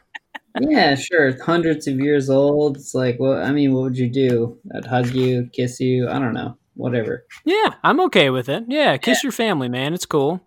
[0.60, 1.42] Yeah, sure.
[1.44, 2.76] Hundreds of years old.
[2.76, 4.58] It's like, well, I mean, what would you do?
[4.74, 6.08] I'd hug you, kiss you.
[6.08, 6.56] I don't know.
[6.74, 7.26] Whatever.
[7.44, 8.64] Yeah, I'm okay with it.
[8.68, 9.26] Yeah, kiss yeah.
[9.28, 9.92] your family, man.
[9.92, 10.40] It's cool.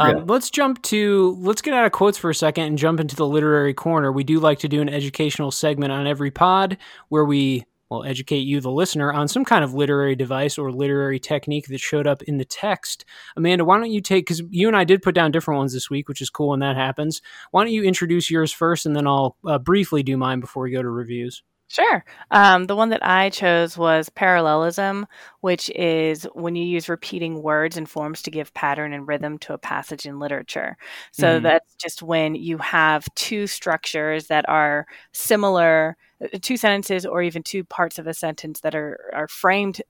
[0.00, 3.14] Um, let's jump to let's get out of quotes for a second and jump into
[3.14, 4.10] the literary corner.
[4.10, 6.78] We do like to do an educational segment on every pod
[7.10, 11.18] where we will educate you, the listener, on some kind of literary device or literary
[11.18, 13.04] technique that showed up in the text.
[13.36, 15.88] Amanda, why don't you take, because you and I did put down different ones this
[15.90, 17.22] week, which is cool when that happens.
[17.50, 20.70] Why don't you introduce yours first, and then I'll uh, briefly do mine before we
[20.70, 21.42] go to reviews.
[21.74, 22.04] Sure.
[22.30, 25.08] Um, the one that I chose was parallelism,
[25.40, 29.54] which is when you use repeating words and forms to give pattern and rhythm to
[29.54, 30.76] a passage in literature.
[31.10, 31.42] So mm.
[31.42, 37.42] that's just when you have two structures that are similar, uh, two sentences or even
[37.42, 39.82] two parts of a sentence that are, are framed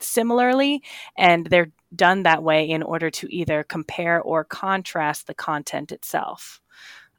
[0.00, 0.82] similarly,
[1.16, 6.60] and they're done that way in order to either compare or contrast the content itself.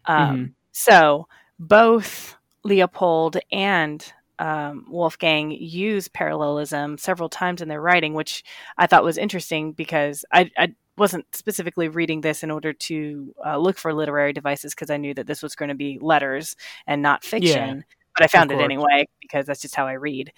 [0.07, 0.45] Um, mm-hmm.
[0.73, 8.43] So both Leopold and um, Wolfgang use parallelism several times in their writing, which
[8.77, 13.57] I thought was interesting because I, I wasn't specifically reading this in order to uh,
[13.57, 16.55] look for literary devices because I knew that this was going to be letters
[16.87, 17.77] and not fiction.
[17.77, 17.83] Yeah,
[18.17, 20.31] but I found it anyway because that's just how I read.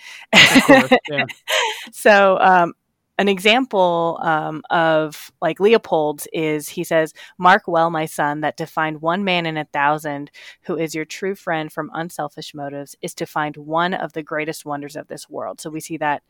[0.65, 1.25] Course, yeah.
[1.91, 2.73] so um,
[3.21, 8.65] an example um, of like Leopold's is he says, Mark well, my son, that to
[8.65, 10.31] find one man in a thousand
[10.63, 14.65] who is your true friend from unselfish motives is to find one of the greatest
[14.65, 15.61] wonders of this world.
[15.61, 16.23] So we see that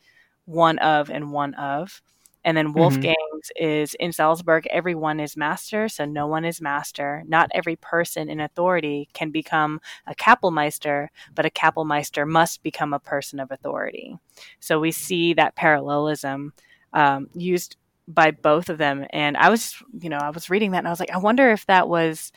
[0.44, 2.02] one of and one of.
[2.44, 2.80] And then mm-hmm.
[2.80, 3.64] Wolfgang's mm-hmm.
[3.64, 7.24] is in Salzburg, everyone is master, so no one is master.
[7.26, 13.00] Not every person in authority can become a Kapellmeister, but a Kapellmeister must become a
[13.00, 14.18] person of authority.
[14.60, 16.52] So we see that parallelism
[16.94, 17.78] um, used
[18.08, 19.06] by both of them.
[19.12, 21.52] And I was, you know, I was reading that and I was like, I wonder
[21.52, 22.32] if that was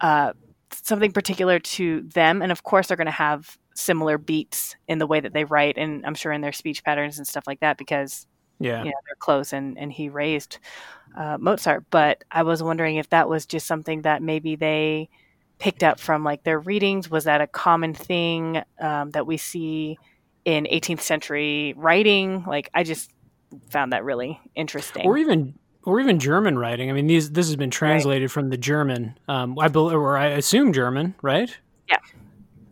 [0.00, 0.32] uh,
[0.82, 5.06] something particular to them, and of course they're going to have similar beats in the
[5.06, 7.78] way that they write, and I'm sure in their speech patterns and stuff like that
[7.78, 8.26] because
[8.58, 10.58] yeah, you know, they're close, and and he raised
[11.16, 11.84] uh, Mozart.
[11.90, 15.08] But I was wondering if that was just something that maybe they
[15.58, 17.10] picked up from like their readings.
[17.10, 19.98] Was that a common thing um, that we see
[20.44, 22.44] in 18th century writing?
[22.46, 23.11] Like I just
[23.70, 25.06] found that really interesting.
[25.06, 26.90] Or even or even German writing.
[26.90, 28.30] I mean, these this has been translated right.
[28.30, 29.18] from the German.
[29.28, 31.56] Um, I believe, or I assume German, right?
[31.88, 31.98] Yeah.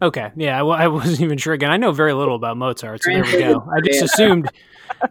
[0.03, 0.31] Okay.
[0.37, 0.63] Yeah.
[0.63, 1.53] Well, I wasn't even sure.
[1.53, 3.67] Again, I know very little about Mozart, so there we go.
[3.75, 4.51] I just assumed,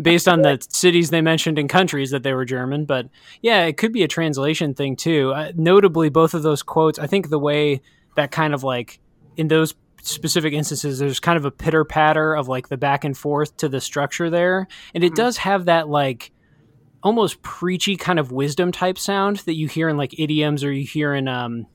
[0.02, 2.86] based on the cities they mentioned and countries, that they were German.
[2.86, 3.10] But
[3.42, 5.34] yeah, it could be a translation thing too.
[5.34, 7.00] Uh, notably, both of those quotes.
[7.00, 7.82] I think the way
[8.16, 9.00] that kind of like
[9.38, 9.76] in those
[10.10, 13.70] specific instances there's kind of a pitter patter of like the back and forth to
[13.70, 15.16] the structure there and it mm-hmm.
[15.16, 16.32] does have that like
[17.02, 20.86] almost preachy kind of wisdom type sound that you hear in like idioms or you
[20.86, 21.66] hear in um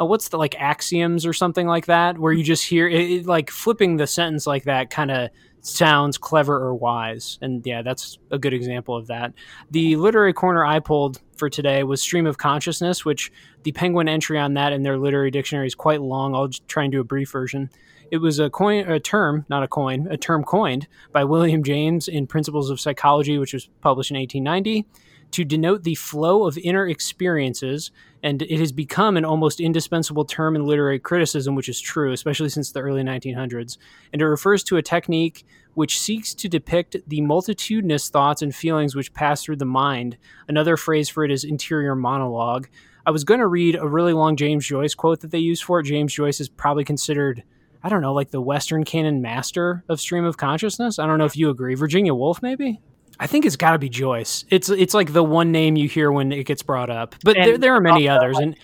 [0.00, 3.26] oh, what's the like axioms or something like that where you just hear it, it
[3.26, 5.30] like flipping the sentence like that kind of
[5.64, 7.38] sounds clever or wise.
[7.40, 9.32] And yeah that's a good example of that.
[9.70, 13.32] The literary corner i pulled for today was stream of consciousness which
[13.64, 16.34] the penguin entry on that in their literary dictionary is quite long.
[16.34, 17.70] I'll try and do a brief version.
[18.10, 22.06] It was a coin, a term, not a coin, a term coined by William James
[22.06, 24.86] in Principles of Psychology, which was published in 1890,
[25.34, 27.90] to denote the flow of inner experiences,
[28.22, 32.48] and it has become an almost indispensable term in literary criticism, which is true, especially
[32.48, 33.76] since the early 1900s.
[34.12, 35.44] And it refers to a technique
[35.74, 40.16] which seeks to depict the multitudinous thoughts and feelings which pass through the mind.
[40.46, 42.68] Another phrase for it is interior monologue.
[43.04, 45.80] I was going to read a really long James Joyce quote that they use for
[45.80, 45.86] it.
[45.86, 47.42] James Joyce is probably considered
[47.82, 50.98] I don't know, like the Western canon master of stream of consciousness.
[50.98, 51.74] I don't know if you agree.
[51.74, 52.80] Virginia Woolf, maybe.
[53.20, 54.44] I think it's got to be Joyce.
[54.50, 57.58] It's it's like the one name you hear when it gets brought up, but there,
[57.58, 58.38] there are many others.
[58.38, 58.56] and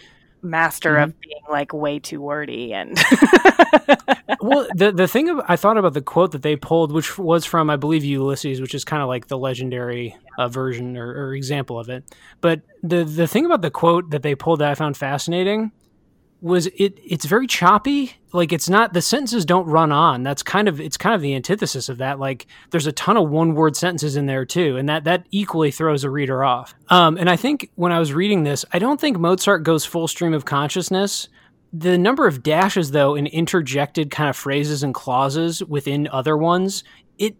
[0.43, 1.05] master mm-hmm.
[1.05, 2.97] of being like way too wordy and
[4.41, 7.45] well the the thing of, I thought about the quote that they pulled which was
[7.45, 11.35] from I believe Ulysses which is kind of like the legendary uh, version or, or,
[11.35, 12.05] example of it
[12.41, 15.73] but the the thing about the quote that they pulled that I found fascinating
[16.43, 18.13] was it it's very choppy.
[18.33, 20.23] Like it's not the sentences don't run on.
[20.23, 22.19] That's kind of it's kind of the antithesis of that.
[22.19, 25.71] Like there's a ton of one word sentences in there too and that that equally
[25.71, 26.75] throws a reader off.
[26.89, 30.09] Um, and i think when i was reading this i don't think mozart goes full
[30.09, 31.29] stream of consciousness.
[31.73, 36.85] The number of dashes though in interjected kind of phrases and clauses within other ones
[37.19, 37.37] it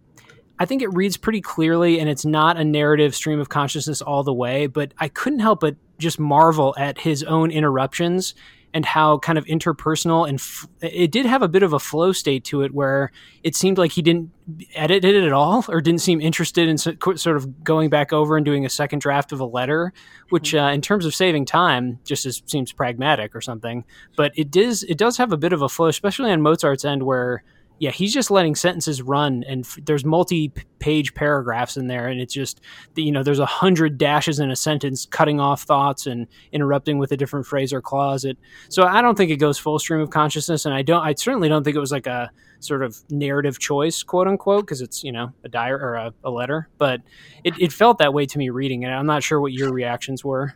[0.59, 4.23] I think it reads pretty clearly and it's not a narrative stream of consciousness all
[4.23, 8.35] the way, but I couldn't help but just marvel at his own interruptions
[8.73, 12.11] and how kind of interpersonal and f- it did have a bit of a flow
[12.11, 13.11] state to it where
[13.43, 14.31] it seemed like he didn't
[14.75, 18.45] edit it at all or didn't seem interested in sort of going back over and
[18.45, 19.93] doing a second draft of a letter
[20.29, 20.65] which mm-hmm.
[20.65, 23.83] uh, in terms of saving time just as, seems pragmatic or something
[24.15, 27.03] but it does it does have a bit of a flow especially on mozart's end
[27.03, 27.43] where
[27.81, 32.31] yeah, he's just letting sentences run, and f- there's multi-page paragraphs in there, and it's
[32.31, 32.61] just
[32.93, 37.11] you know there's a hundred dashes in a sentence, cutting off thoughts and interrupting with
[37.11, 38.23] a different phrase or clause.
[38.23, 38.37] It
[38.69, 41.49] so I don't think it goes full stream of consciousness, and I don't I certainly
[41.49, 45.11] don't think it was like a sort of narrative choice, quote unquote, because it's you
[45.11, 47.01] know a diary or a, a letter, but
[47.43, 48.89] it, it felt that way to me reading it.
[48.89, 50.53] I'm not sure what your reactions were.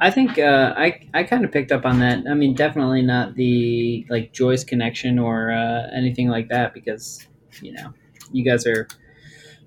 [0.00, 2.24] I think uh, I I kind of picked up on that.
[2.28, 7.26] I mean, definitely not the like Joyce connection or uh, anything like that because
[7.62, 7.92] you know
[8.32, 8.88] you guys are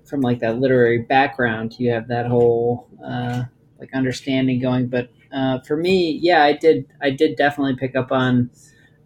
[0.04, 1.76] from like that literary background.
[1.78, 3.44] You have that whole uh,
[3.78, 4.88] like understanding going.
[4.88, 8.50] But uh, for me, yeah, I did I did definitely pick up on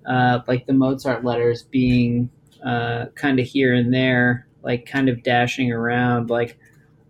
[0.07, 2.31] uh, like the Mozart letters being
[2.65, 6.59] uh, kind of here and there, like kind of dashing around, like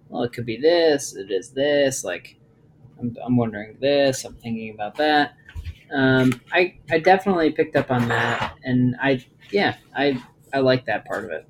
[0.09, 2.37] well, it could be this, it is this, like
[2.99, 4.25] I'm, I'm wondering this.
[4.25, 5.35] I'm thinking about that.
[5.95, 11.05] Um, I I definitely picked up on that, and I yeah I I like that
[11.05, 11.47] part of it.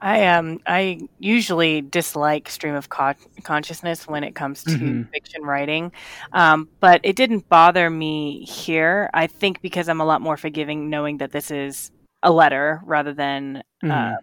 [0.00, 5.02] I um I usually dislike stream of co- consciousness when it comes to mm-hmm.
[5.10, 5.92] fiction writing,
[6.32, 9.10] um, but it didn't bother me here.
[9.14, 11.90] I think because I'm a lot more forgiving, knowing that this is
[12.22, 13.90] a letter rather than mm-hmm.
[13.90, 14.16] uh,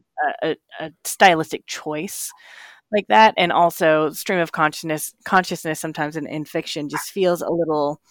[0.43, 2.32] a, a, stylistic choice
[2.96, 3.34] like that.
[3.38, 8.02] And also stream of consciousness consciousness sometimes in, in fiction just feels a little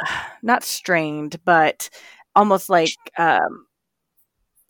[0.42, 1.90] not strained but
[2.34, 3.66] almost like um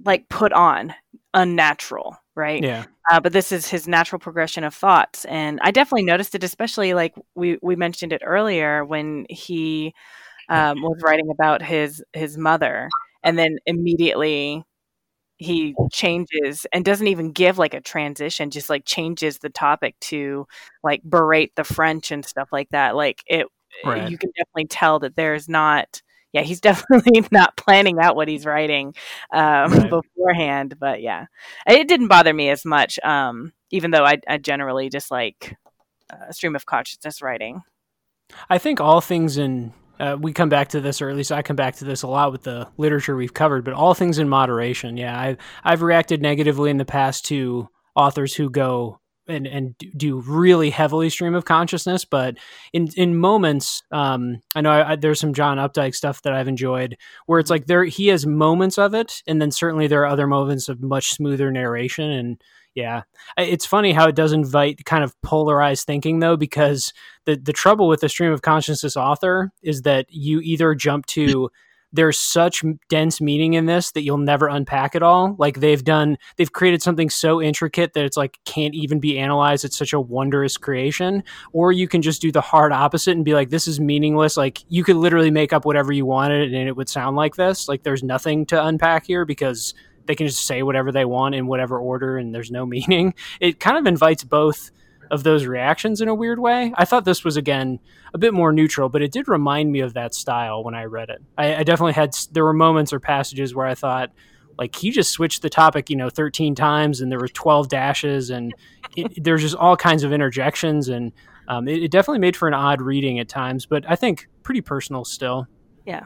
[0.05, 0.95] like put on
[1.35, 2.63] unnatural right?
[2.63, 2.87] Yeah.
[3.11, 5.25] Uh, but this is his natural progression of thoughts.
[5.27, 9.95] And i definitely noticed it especially like we we mentioned it earlier when he
[10.49, 12.89] um, was writing about his his mother
[13.23, 14.65] and then immediately
[15.43, 20.47] he changes and doesn't even give like a transition just like changes the topic to
[20.83, 23.47] like berate the french and stuff like that like it
[23.85, 24.11] right.
[24.11, 28.47] you can definitely tell that there's not yeah, he's definitely not planning out what he's
[28.47, 28.95] writing
[29.33, 29.91] um, right.
[29.91, 30.79] beforehand.
[30.79, 31.27] But yeah,
[31.67, 35.57] it didn't bother me as much, um, even though I, I generally dislike
[36.11, 37.63] uh, stream of consciousness writing.
[38.49, 41.43] I think all things in uh, we come back to this, or at least I
[41.43, 43.65] come back to this a lot with the literature we've covered.
[43.65, 44.97] But all things in moderation.
[44.97, 50.21] Yeah, I've I've reacted negatively in the past to authors who go and and do
[50.21, 52.05] really heavily stream of consciousness.
[52.05, 52.37] But
[52.73, 56.49] in in moments, um, I know I, I, there's some John Updike stuff that I've
[56.49, 60.07] enjoyed where it's like there he has moments of it, and then certainly there are
[60.07, 62.11] other moments of much smoother narration.
[62.11, 62.41] And
[62.75, 63.03] yeah,
[63.37, 66.93] it's funny how it does invite kind of polarized thinking though, because
[67.27, 71.27] the the trouble with the stream of consciousness author is that you either jump to
[71.27, 71.47] mm-hmm.
[71.93, 75.37] there's such dense meaning in this that you'll never unpack it all.
[75.39, 79.67] Like they've done, they've created something so intricate that it's like can't even be analyzed.
[79.67, 81.23] It's such a wondrous creation.
[81.53, 84.39] Or you can just do the hard opposite and be like, this is meaningless.
[84.39, 87.69] Like you could literally make up whatever you wanted and it would sound like this.
[87.69, 89.75] Like there's nothing to unpack here because
[90.07, 93.15] they can just say whatever they want in whatever order and there's no meaning.
[93.41, 94.71] It kind of invites both
[95.11, 96.73] of those reactions in a weird way.
[96.77, 97.79] I thought this was again
[98.15, 101.11] a bit more neutral, but it did remind me of that style when I read
[101.11, 101.23] it.
[101.37, 104.11] I, I definitely had there were moments or passages where I thought
[104.59, 108.31] like he just switched the topic, you know, 13 times and there were 12 dashes
[108.31, 108.55] and
[109.17, 111.13] there's just all kinds of interjections and
[111.49, 114.61] um, it, it definitely made for an odd reading at times, but I think pretty
[114.61, 115.47] personal still.
[115.85, 116.05] Yeah.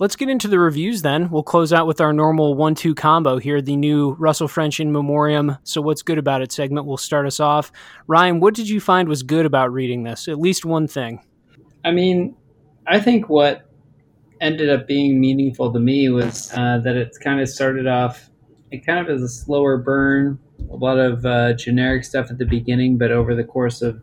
[0.00, 1.30] Let's get into the reviews then.
[1.30, 4.90] We'll close out with our normal one two combo here, the new Russell French in
[4.90, 5.56] Memoriam.
[5.62, 7.70] So, what's good about it segment will start us off.
[8.08, 10.26] Ryan, what did you find was good about reading this?
[10.26, 11.24] At least one thing.
[11.84, 12.34] I mean,
[12.88, 13.70] I think what
[14.40, 18.30] ended up being meaningful to me was uh, that it kind of started off,
[18.72, 20.40] it kind of is a slower burn,
[20.72, 24.02] a lot of uh, generic stuff at the beginning, but over the course of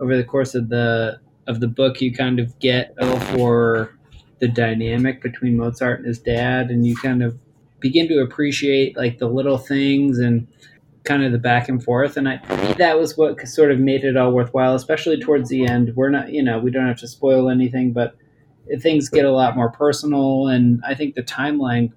[0.00, 2.94] over the course of the of the book, you kind of get
[3.32, 3.98] for
[4.40, 7.38] the dynamic between Mozart and his dad, and you kind of
[7.78, 10.46] begin to appreciate like the little things and
[11.04, 12.16] kind of the back and forth.
[12.16, 12.36] And I
[12.74, 15.94] that was what sort of made it all worthwhile, especially towards the end.
[15.94, 18.16] We're not, you know, we don't have to spoil anything, but
[18.80, 21.92] things get a lot more personal, and I think the timeline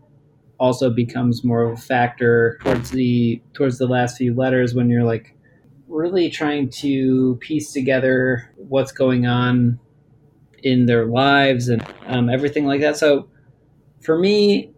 [0.60, 5.04] also becomes more of a factor towards the towards the last few letters when you're
[5.04, 5.36] like
[5.88, 9.80] really trying to piece together what's going on
[10.64, 12.98] in their lives and um, everything like that.
[12.98, 13.30] So
[14.02, 14.72] for me,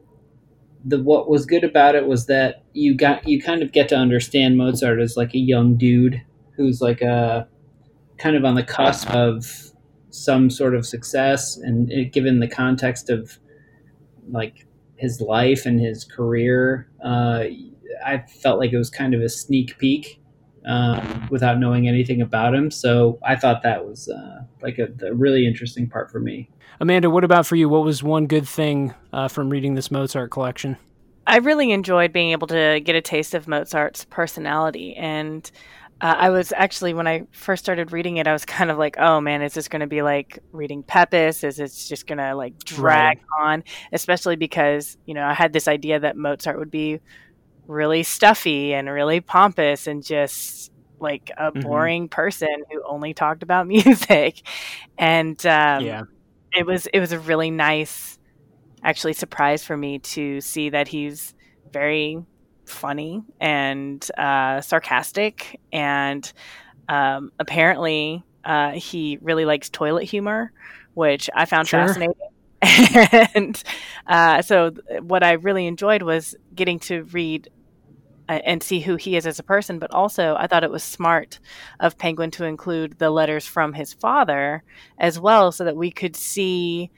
[0.83, 3.95] the what was good about it was that you got you kind of get to
[3.95, 6.21] understand Mozart as like a young dude
[6.55, 7.47] who's like a
[8.17, 9.71] kind of on the cusp of
[10.09, 13.37] some sort of success, and it, given the context of
[14.29, 14.65] like
[14.95, 17.45] his life and his career, uh,
[18.05, 20.21] I felt like it was kind of a sneak peek
[20.65, 22.71] um, without knowing anything about him.
[22.71, 26.49] So I thought that was uh, like a, a, really interesting part for me.
[26.79, 27.69] Amanda, what about for you?
[27.69, 30.77] What was one good thing uh, from reading this Mozart collection?
[31.27, 34.95] I really enjoyed being able to get a taste of Mozart's personality.
[34.95, 35.49] And
[36.01, 38.97] uh, I was actually, when I first started reading it, I was kind of like,
[38.97, 41.43] oh man, is this going to be like reading Pepys?
[41.43, 43.51] Is it just going to like drag right.
[43.53, 43.63] on?
[43.93, 46.99] Especially because, you know, I had this idea that Mozart would be
[47.67, 51.61] really stuffy and really pompous and just like a mm-hmm.
[51.61, 54.41] boring person who only talked about music.
[54.97, 56.03] And um, yeah,
[56.53, 58.17] it was it was a really nice,
[58.83, 61.33] actually, surprise for me to see that he's
[61.71, 62.23] very
[62.65, 66.31] funny and uh, sarcastic, and
[66.87, 70.51] um, apparently uh, he really likes toilet humor,
[70.93, 71.87] which I found sure.
[71.87, 72.15] fascinating.
[73.35, 73.61] and
[74.07, 77.49] uh, so, what I really enjoyed was getting to read
[78.27, 81.39] and see who he is as a person, but also I thought it was smart
[81.79, 84.63] of Penguin to include the letters from his father
[84.97, 86.91] as well, so that we could see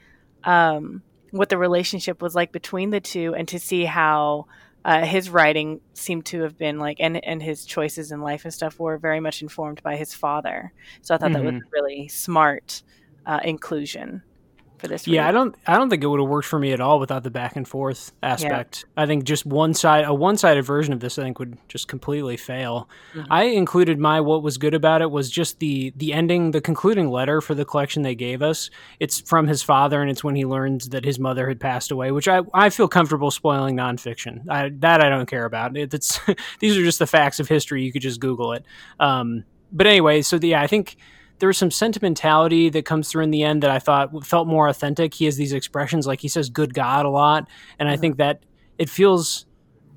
[0.44, 4.46] um, what the relationship was like between the two, and to see how
[4.84, 8.54] uh, his writing seemed to have been like, and and his choices in life and
[8.54, 10.72] stuff were very much informed by his father.
[11.02, 11.44] So I thought mm-hmm.
[11.44, 12.82] that was really smart
[13.26, 14.22] uh, inclusion
[14.78, 15.06] for this.
[15.06, 17.22] Yeah, I don't I don't think it would have worked for me at all without
[17.22, 18.84] the back and forth aspect.
[18.96, 19.02] Yeah.
[19.02, 21.88] I think just one side a one sided version of this I think would just
[21.88, 22.88] completely fail.
[23.14, 23.32] Mm-hmm.
[23.32, 27.10] I included my what was good about it was just the the ending, the concluding
[27.10, 28.70] letter for the collection they gave us.
[29.00, 32.10] It's from his father and it's when he learns that his mother had passed away,
[32.10, 34.48] which I, I feel comfortable spoiling nonfiction.
[34.48, 35.76] I, that I don't care about.
[35.76, 36.20] It, it's
[36.60, 37.82] these are just the facts of history.
[37.82, 38.64] You could just Google it.
[39.00, 40.96] Um, but anyway, so the, yeah, I think
[41.38, 44.68] there was some sentimentality that comes through in the end that I thought felt more
[44.68, 45.14] authentic.
[45.14, 48.42] He has these expressions like he says "good God" a lot, and I think that
[48.78, 49.46] it feels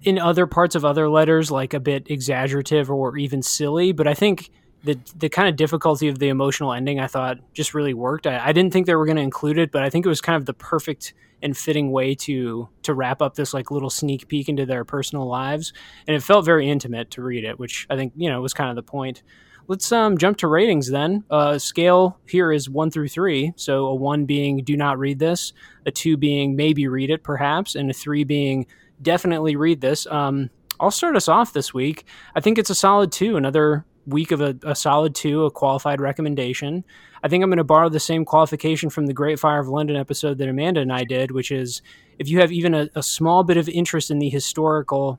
[0.03, 3.91] in other parts of other letters like a bit exaggerative or even silly.
[3.91, 4.49] But I think
[4.83, 8.27] the the kind of difficulty of the emotional ending I thought just really worked.
[8.27, 10.21] I, I didn't think they were going to include it, but I think it was
[10.21, 11.13] kind of the perfect
[11.43, 15.27] and fitting way to to wrap up this like little sneak peek into their personal
[15.27, 15.73] lives,
[16.07, 18.69] and it felt very intimate to read it, which I think you know was kind
[18.69, 19.23] of the point.
[19.71, 21.23] Let's um, jump to ratings then.
[21.29, 23.53] Uh, scale here is one through three.
[23.55, 25.53] So a one being do not read this,
[25.85, 28.65] a two being maybe read it perhaps, and a three being
[29.01, 30.05] definitely read this.
[30.07, 30.49] Um,
[30.81, 32.03] I'll start us off this week.
[32.35, 33.37] I think it's a solid two.
[33.37, 36.83] Another week of a, a solid two, a qualified recommendation.
[37.23, 39.95] I think I'm going to borrow the same qualification from the Great Fire of London
[39.95, 41.81] episode that Amanda and I did, which is
[42.19, 45.17] if you have even a, a small bit of interest in the historical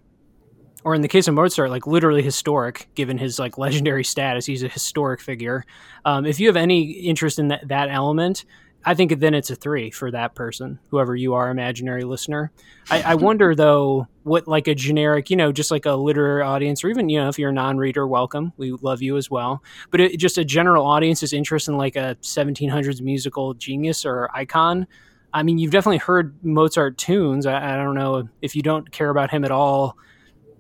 [0.84, 4.62] or in the case of Mozart, like literally historic, given his like legendary status, he's
[4.62, 5.64] a historic figure.
[6.04, 8.44] Um, if you have any interest in that, that element,
[8.84, 12.50] I think then it's a three for that person, whoever you are, imaginary listener.
[12.90, 16.82] I, I, wonder though, what like a generic, you know, just like a literary audience,
[16.82, 19.62] or even you know, if you're a non-reader, welcome, we love you as well.
[19.90, 24.86] But it, just a general audience's interest in like a 1700s musical genius or icon.
[25.32, 27.46] I mean, you've definitely heard Mozart tunes.
[27.46, 29.96] I, I don't know if you don't care about him at all.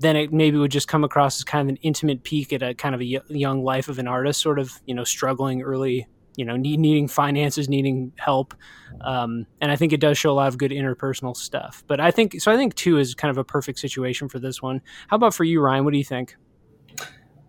[0.02, 2.74] Then it maybe would just come across as kind of an intimate peek at a
[2.74, 6.44] kind of a young life of an artist, sort of you know struggling early you
[6.44, 8.54] know need, needing finances needing help.
[9.00, 11.84] Um, and i think it does show a lot of good interpersonal stuff.
[11.86, 14.62] But i think so i think two is kind of a perfect situation for this
[14.62, 14.80] one.
[15.08, 15.84] How about for you ryan?
[15.84, 16.36] What do you think?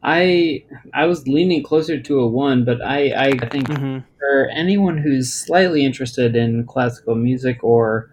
[0.03, 3.99] I i was leaning closer to a one but i i think mm-hmm.
[4.19, 8.12] for anyone who's slightly interested in classical music or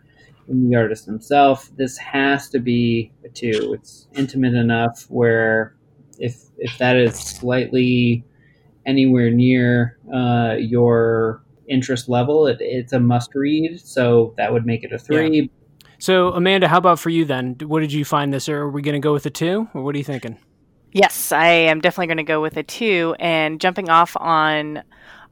[0.50, 5.76] in the artist himself this has to be a two it's intimate enough where
[6.18, 8.24] if if that is slightly
[8.86, 13.80] anywhere near uh, your interest level, it, it's a must read.
[13.80, 15.40] So that would make it a three.
[15.40, 15.46] Yeah.
[15.98, 17.56] So, Amanda, how about for you then?
[17.62, 18.48] What did you find this?
[18.48, 20.38] Or are we going to go with a two, or what are you thinking?
[20.92, 23.14] Yes, I am definitely going to go with a two.
[23.20, 24.82] And jumping off on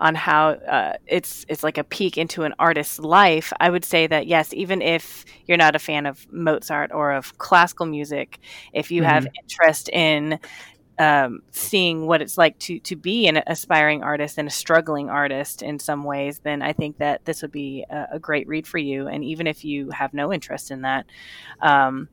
[0.01, 4.07] on how uh, it's it's like a peek into an artist's life, I would say
[4.07, 8.39] that yes, even if you're not a fan of Mozart or of classical music,
[8.73, 9.11] if you mm-hmm.
[9.11, 10.39] have interest in
[10.99, 15.63] um, seeing what it's like to to be an aspiring artist and a struggling artist
[15.63, 18.79] in some ways, then I think that this would be a, a great read for
[18.79, 19.09] you.
[19.09, 21.07] And even if you have no interest in that,
[21.61, 22.09] um,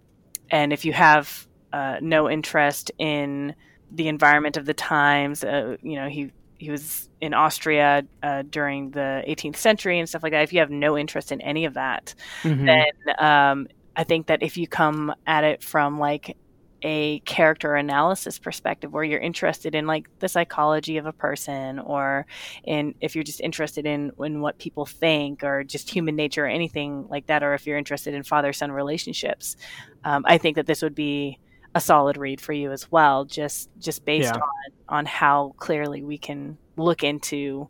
[0.49, 3.55] and if you have uh, no interest in
[3.91, 8.91] the environment of the times, uh, you know, he he was in Austria uh, during
[8.91, 10.43] the 18th century and stuff like that.
[10.43, 12.65] If you have no interest in any of that, mm-hmm.
[12.65, 12.85] then
[13.19, 16.37] um, I think that if you come at it from like
[16.81, 22.27] a character analysis perspective where you're interested in like the psychology of a person or
[22.63, 26.47] in if you're just interested in in what people think or just human nature or
[26.47, 29.55] anything like that or if you're interested in father son relationships
[30.03, 31.39] um, i think that this would be
[31.75, 34.39] a solid read for you as well just just based yeah.
[34.39, 37.67] on on how clearly we can look into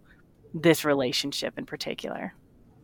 [0.53, 2.33] this relationship in particular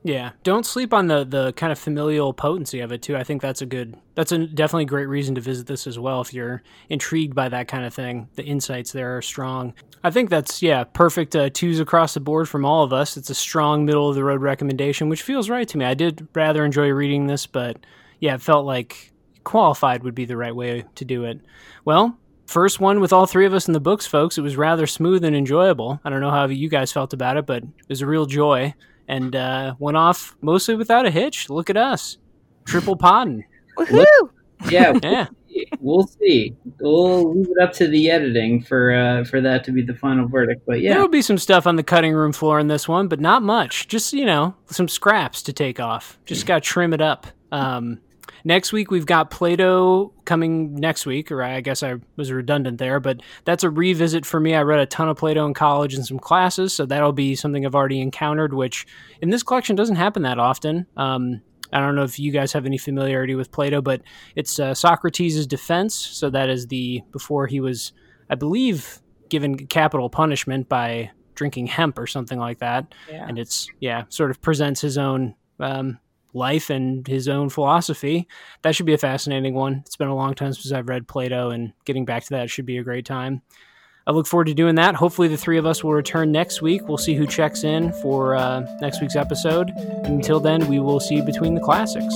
[0.03, 3.15] yeah, don't sleep on the the kind of familial potency of it too.
[3.15, 5.99] I think that's a good that's a definitely a great reason to visit this as
[5.99, 8.28] well if you're intrigued by that kind of thing.
[8.36, 9.76] The insights there are strong.
[10.03, 13.15] I think that's yeah, perfect uh, twos across the board from all of us.
[13.15, 15.86] It's a strong middle of the road recommendation, which feels right to me.
[15.86, 17.78] I did rather enjoy reading this, but
[18.19, 19.11] yeah, it felt like
[19.44, 21.39] qualified would be the right way to do it.
[21.86, 22.18] Well,
[22.48, 24.38] first one with all three of us in the books, folks.
[24.38, 26.00] It was rather smooth and enjoyable.
[26.04, 28.74] I don't know how you guys felt about it, but it was a real joy
[29.08, 31.50] and uh, went off mostly without a hitch.
[31.50, 32.18] Look at us,
[32.66, 33.46] triple podding.
[33.78, 34.30] Woohoo!
[34.70, 35.28] Yeah, yeah.
[35.80, 36.56] We'll see.
[36.80, 40.28] We'll leave it up to the editing for uh, for that to be the final
[40.28, 40.64] verdict.
[40.66, 43.08] But yeah, there will be some stuff on the cutting room floor in this one,
[43.08, 43.88] but not much.
[43.88, 46.20] Just you know, some scraps to take off.
[46.26, 47.28] Just got to trim it up.
[47.52, 48.00] Um,
[48.44, 53.00] Next week we've got Plato coming next week, or I guess I was redundant there,
[53.00, 54.56] but that's a revisit for me.
[54.56, 57.66] I read a ton of Plato in college and some classes, so that'll be something
[57.66, 58.86] I've already encountered, which
[59.22, 60.88] in this collection doesn't happen that often.
[60.98, 61.42] Um,
[61.74, 64.02] I don't know if you guys have any familiarity with Plato, but
[64.36, 65.96] it's uh, Socrates' defense.
[65.96, 67.94] So that is the before he was,
[68.30, 72.94] I believe, given capital punishment by drinking hemp or something like that.
[73.10, 73.26] Yeah.
[73.28, 76.00] And it's yeah, sort of presents his own um,
[76.34, 78.28] life and his own philosophy.
[78.62, 79.84] That should be a fascinating one.
[79.86, 82.66] It's been a long time since I've read Plato, and getting back to that should
[82.66, 83.42] be a great time.
[84.08, 84.96] I look forward to doing that.
[84.96, 86.88] Hopefully, the three of us will return next week.
[86.88, 89.70] We'll see who checks in for uh, next week's episode.
[89.70, 92.16] And until then, we will see you between the classics.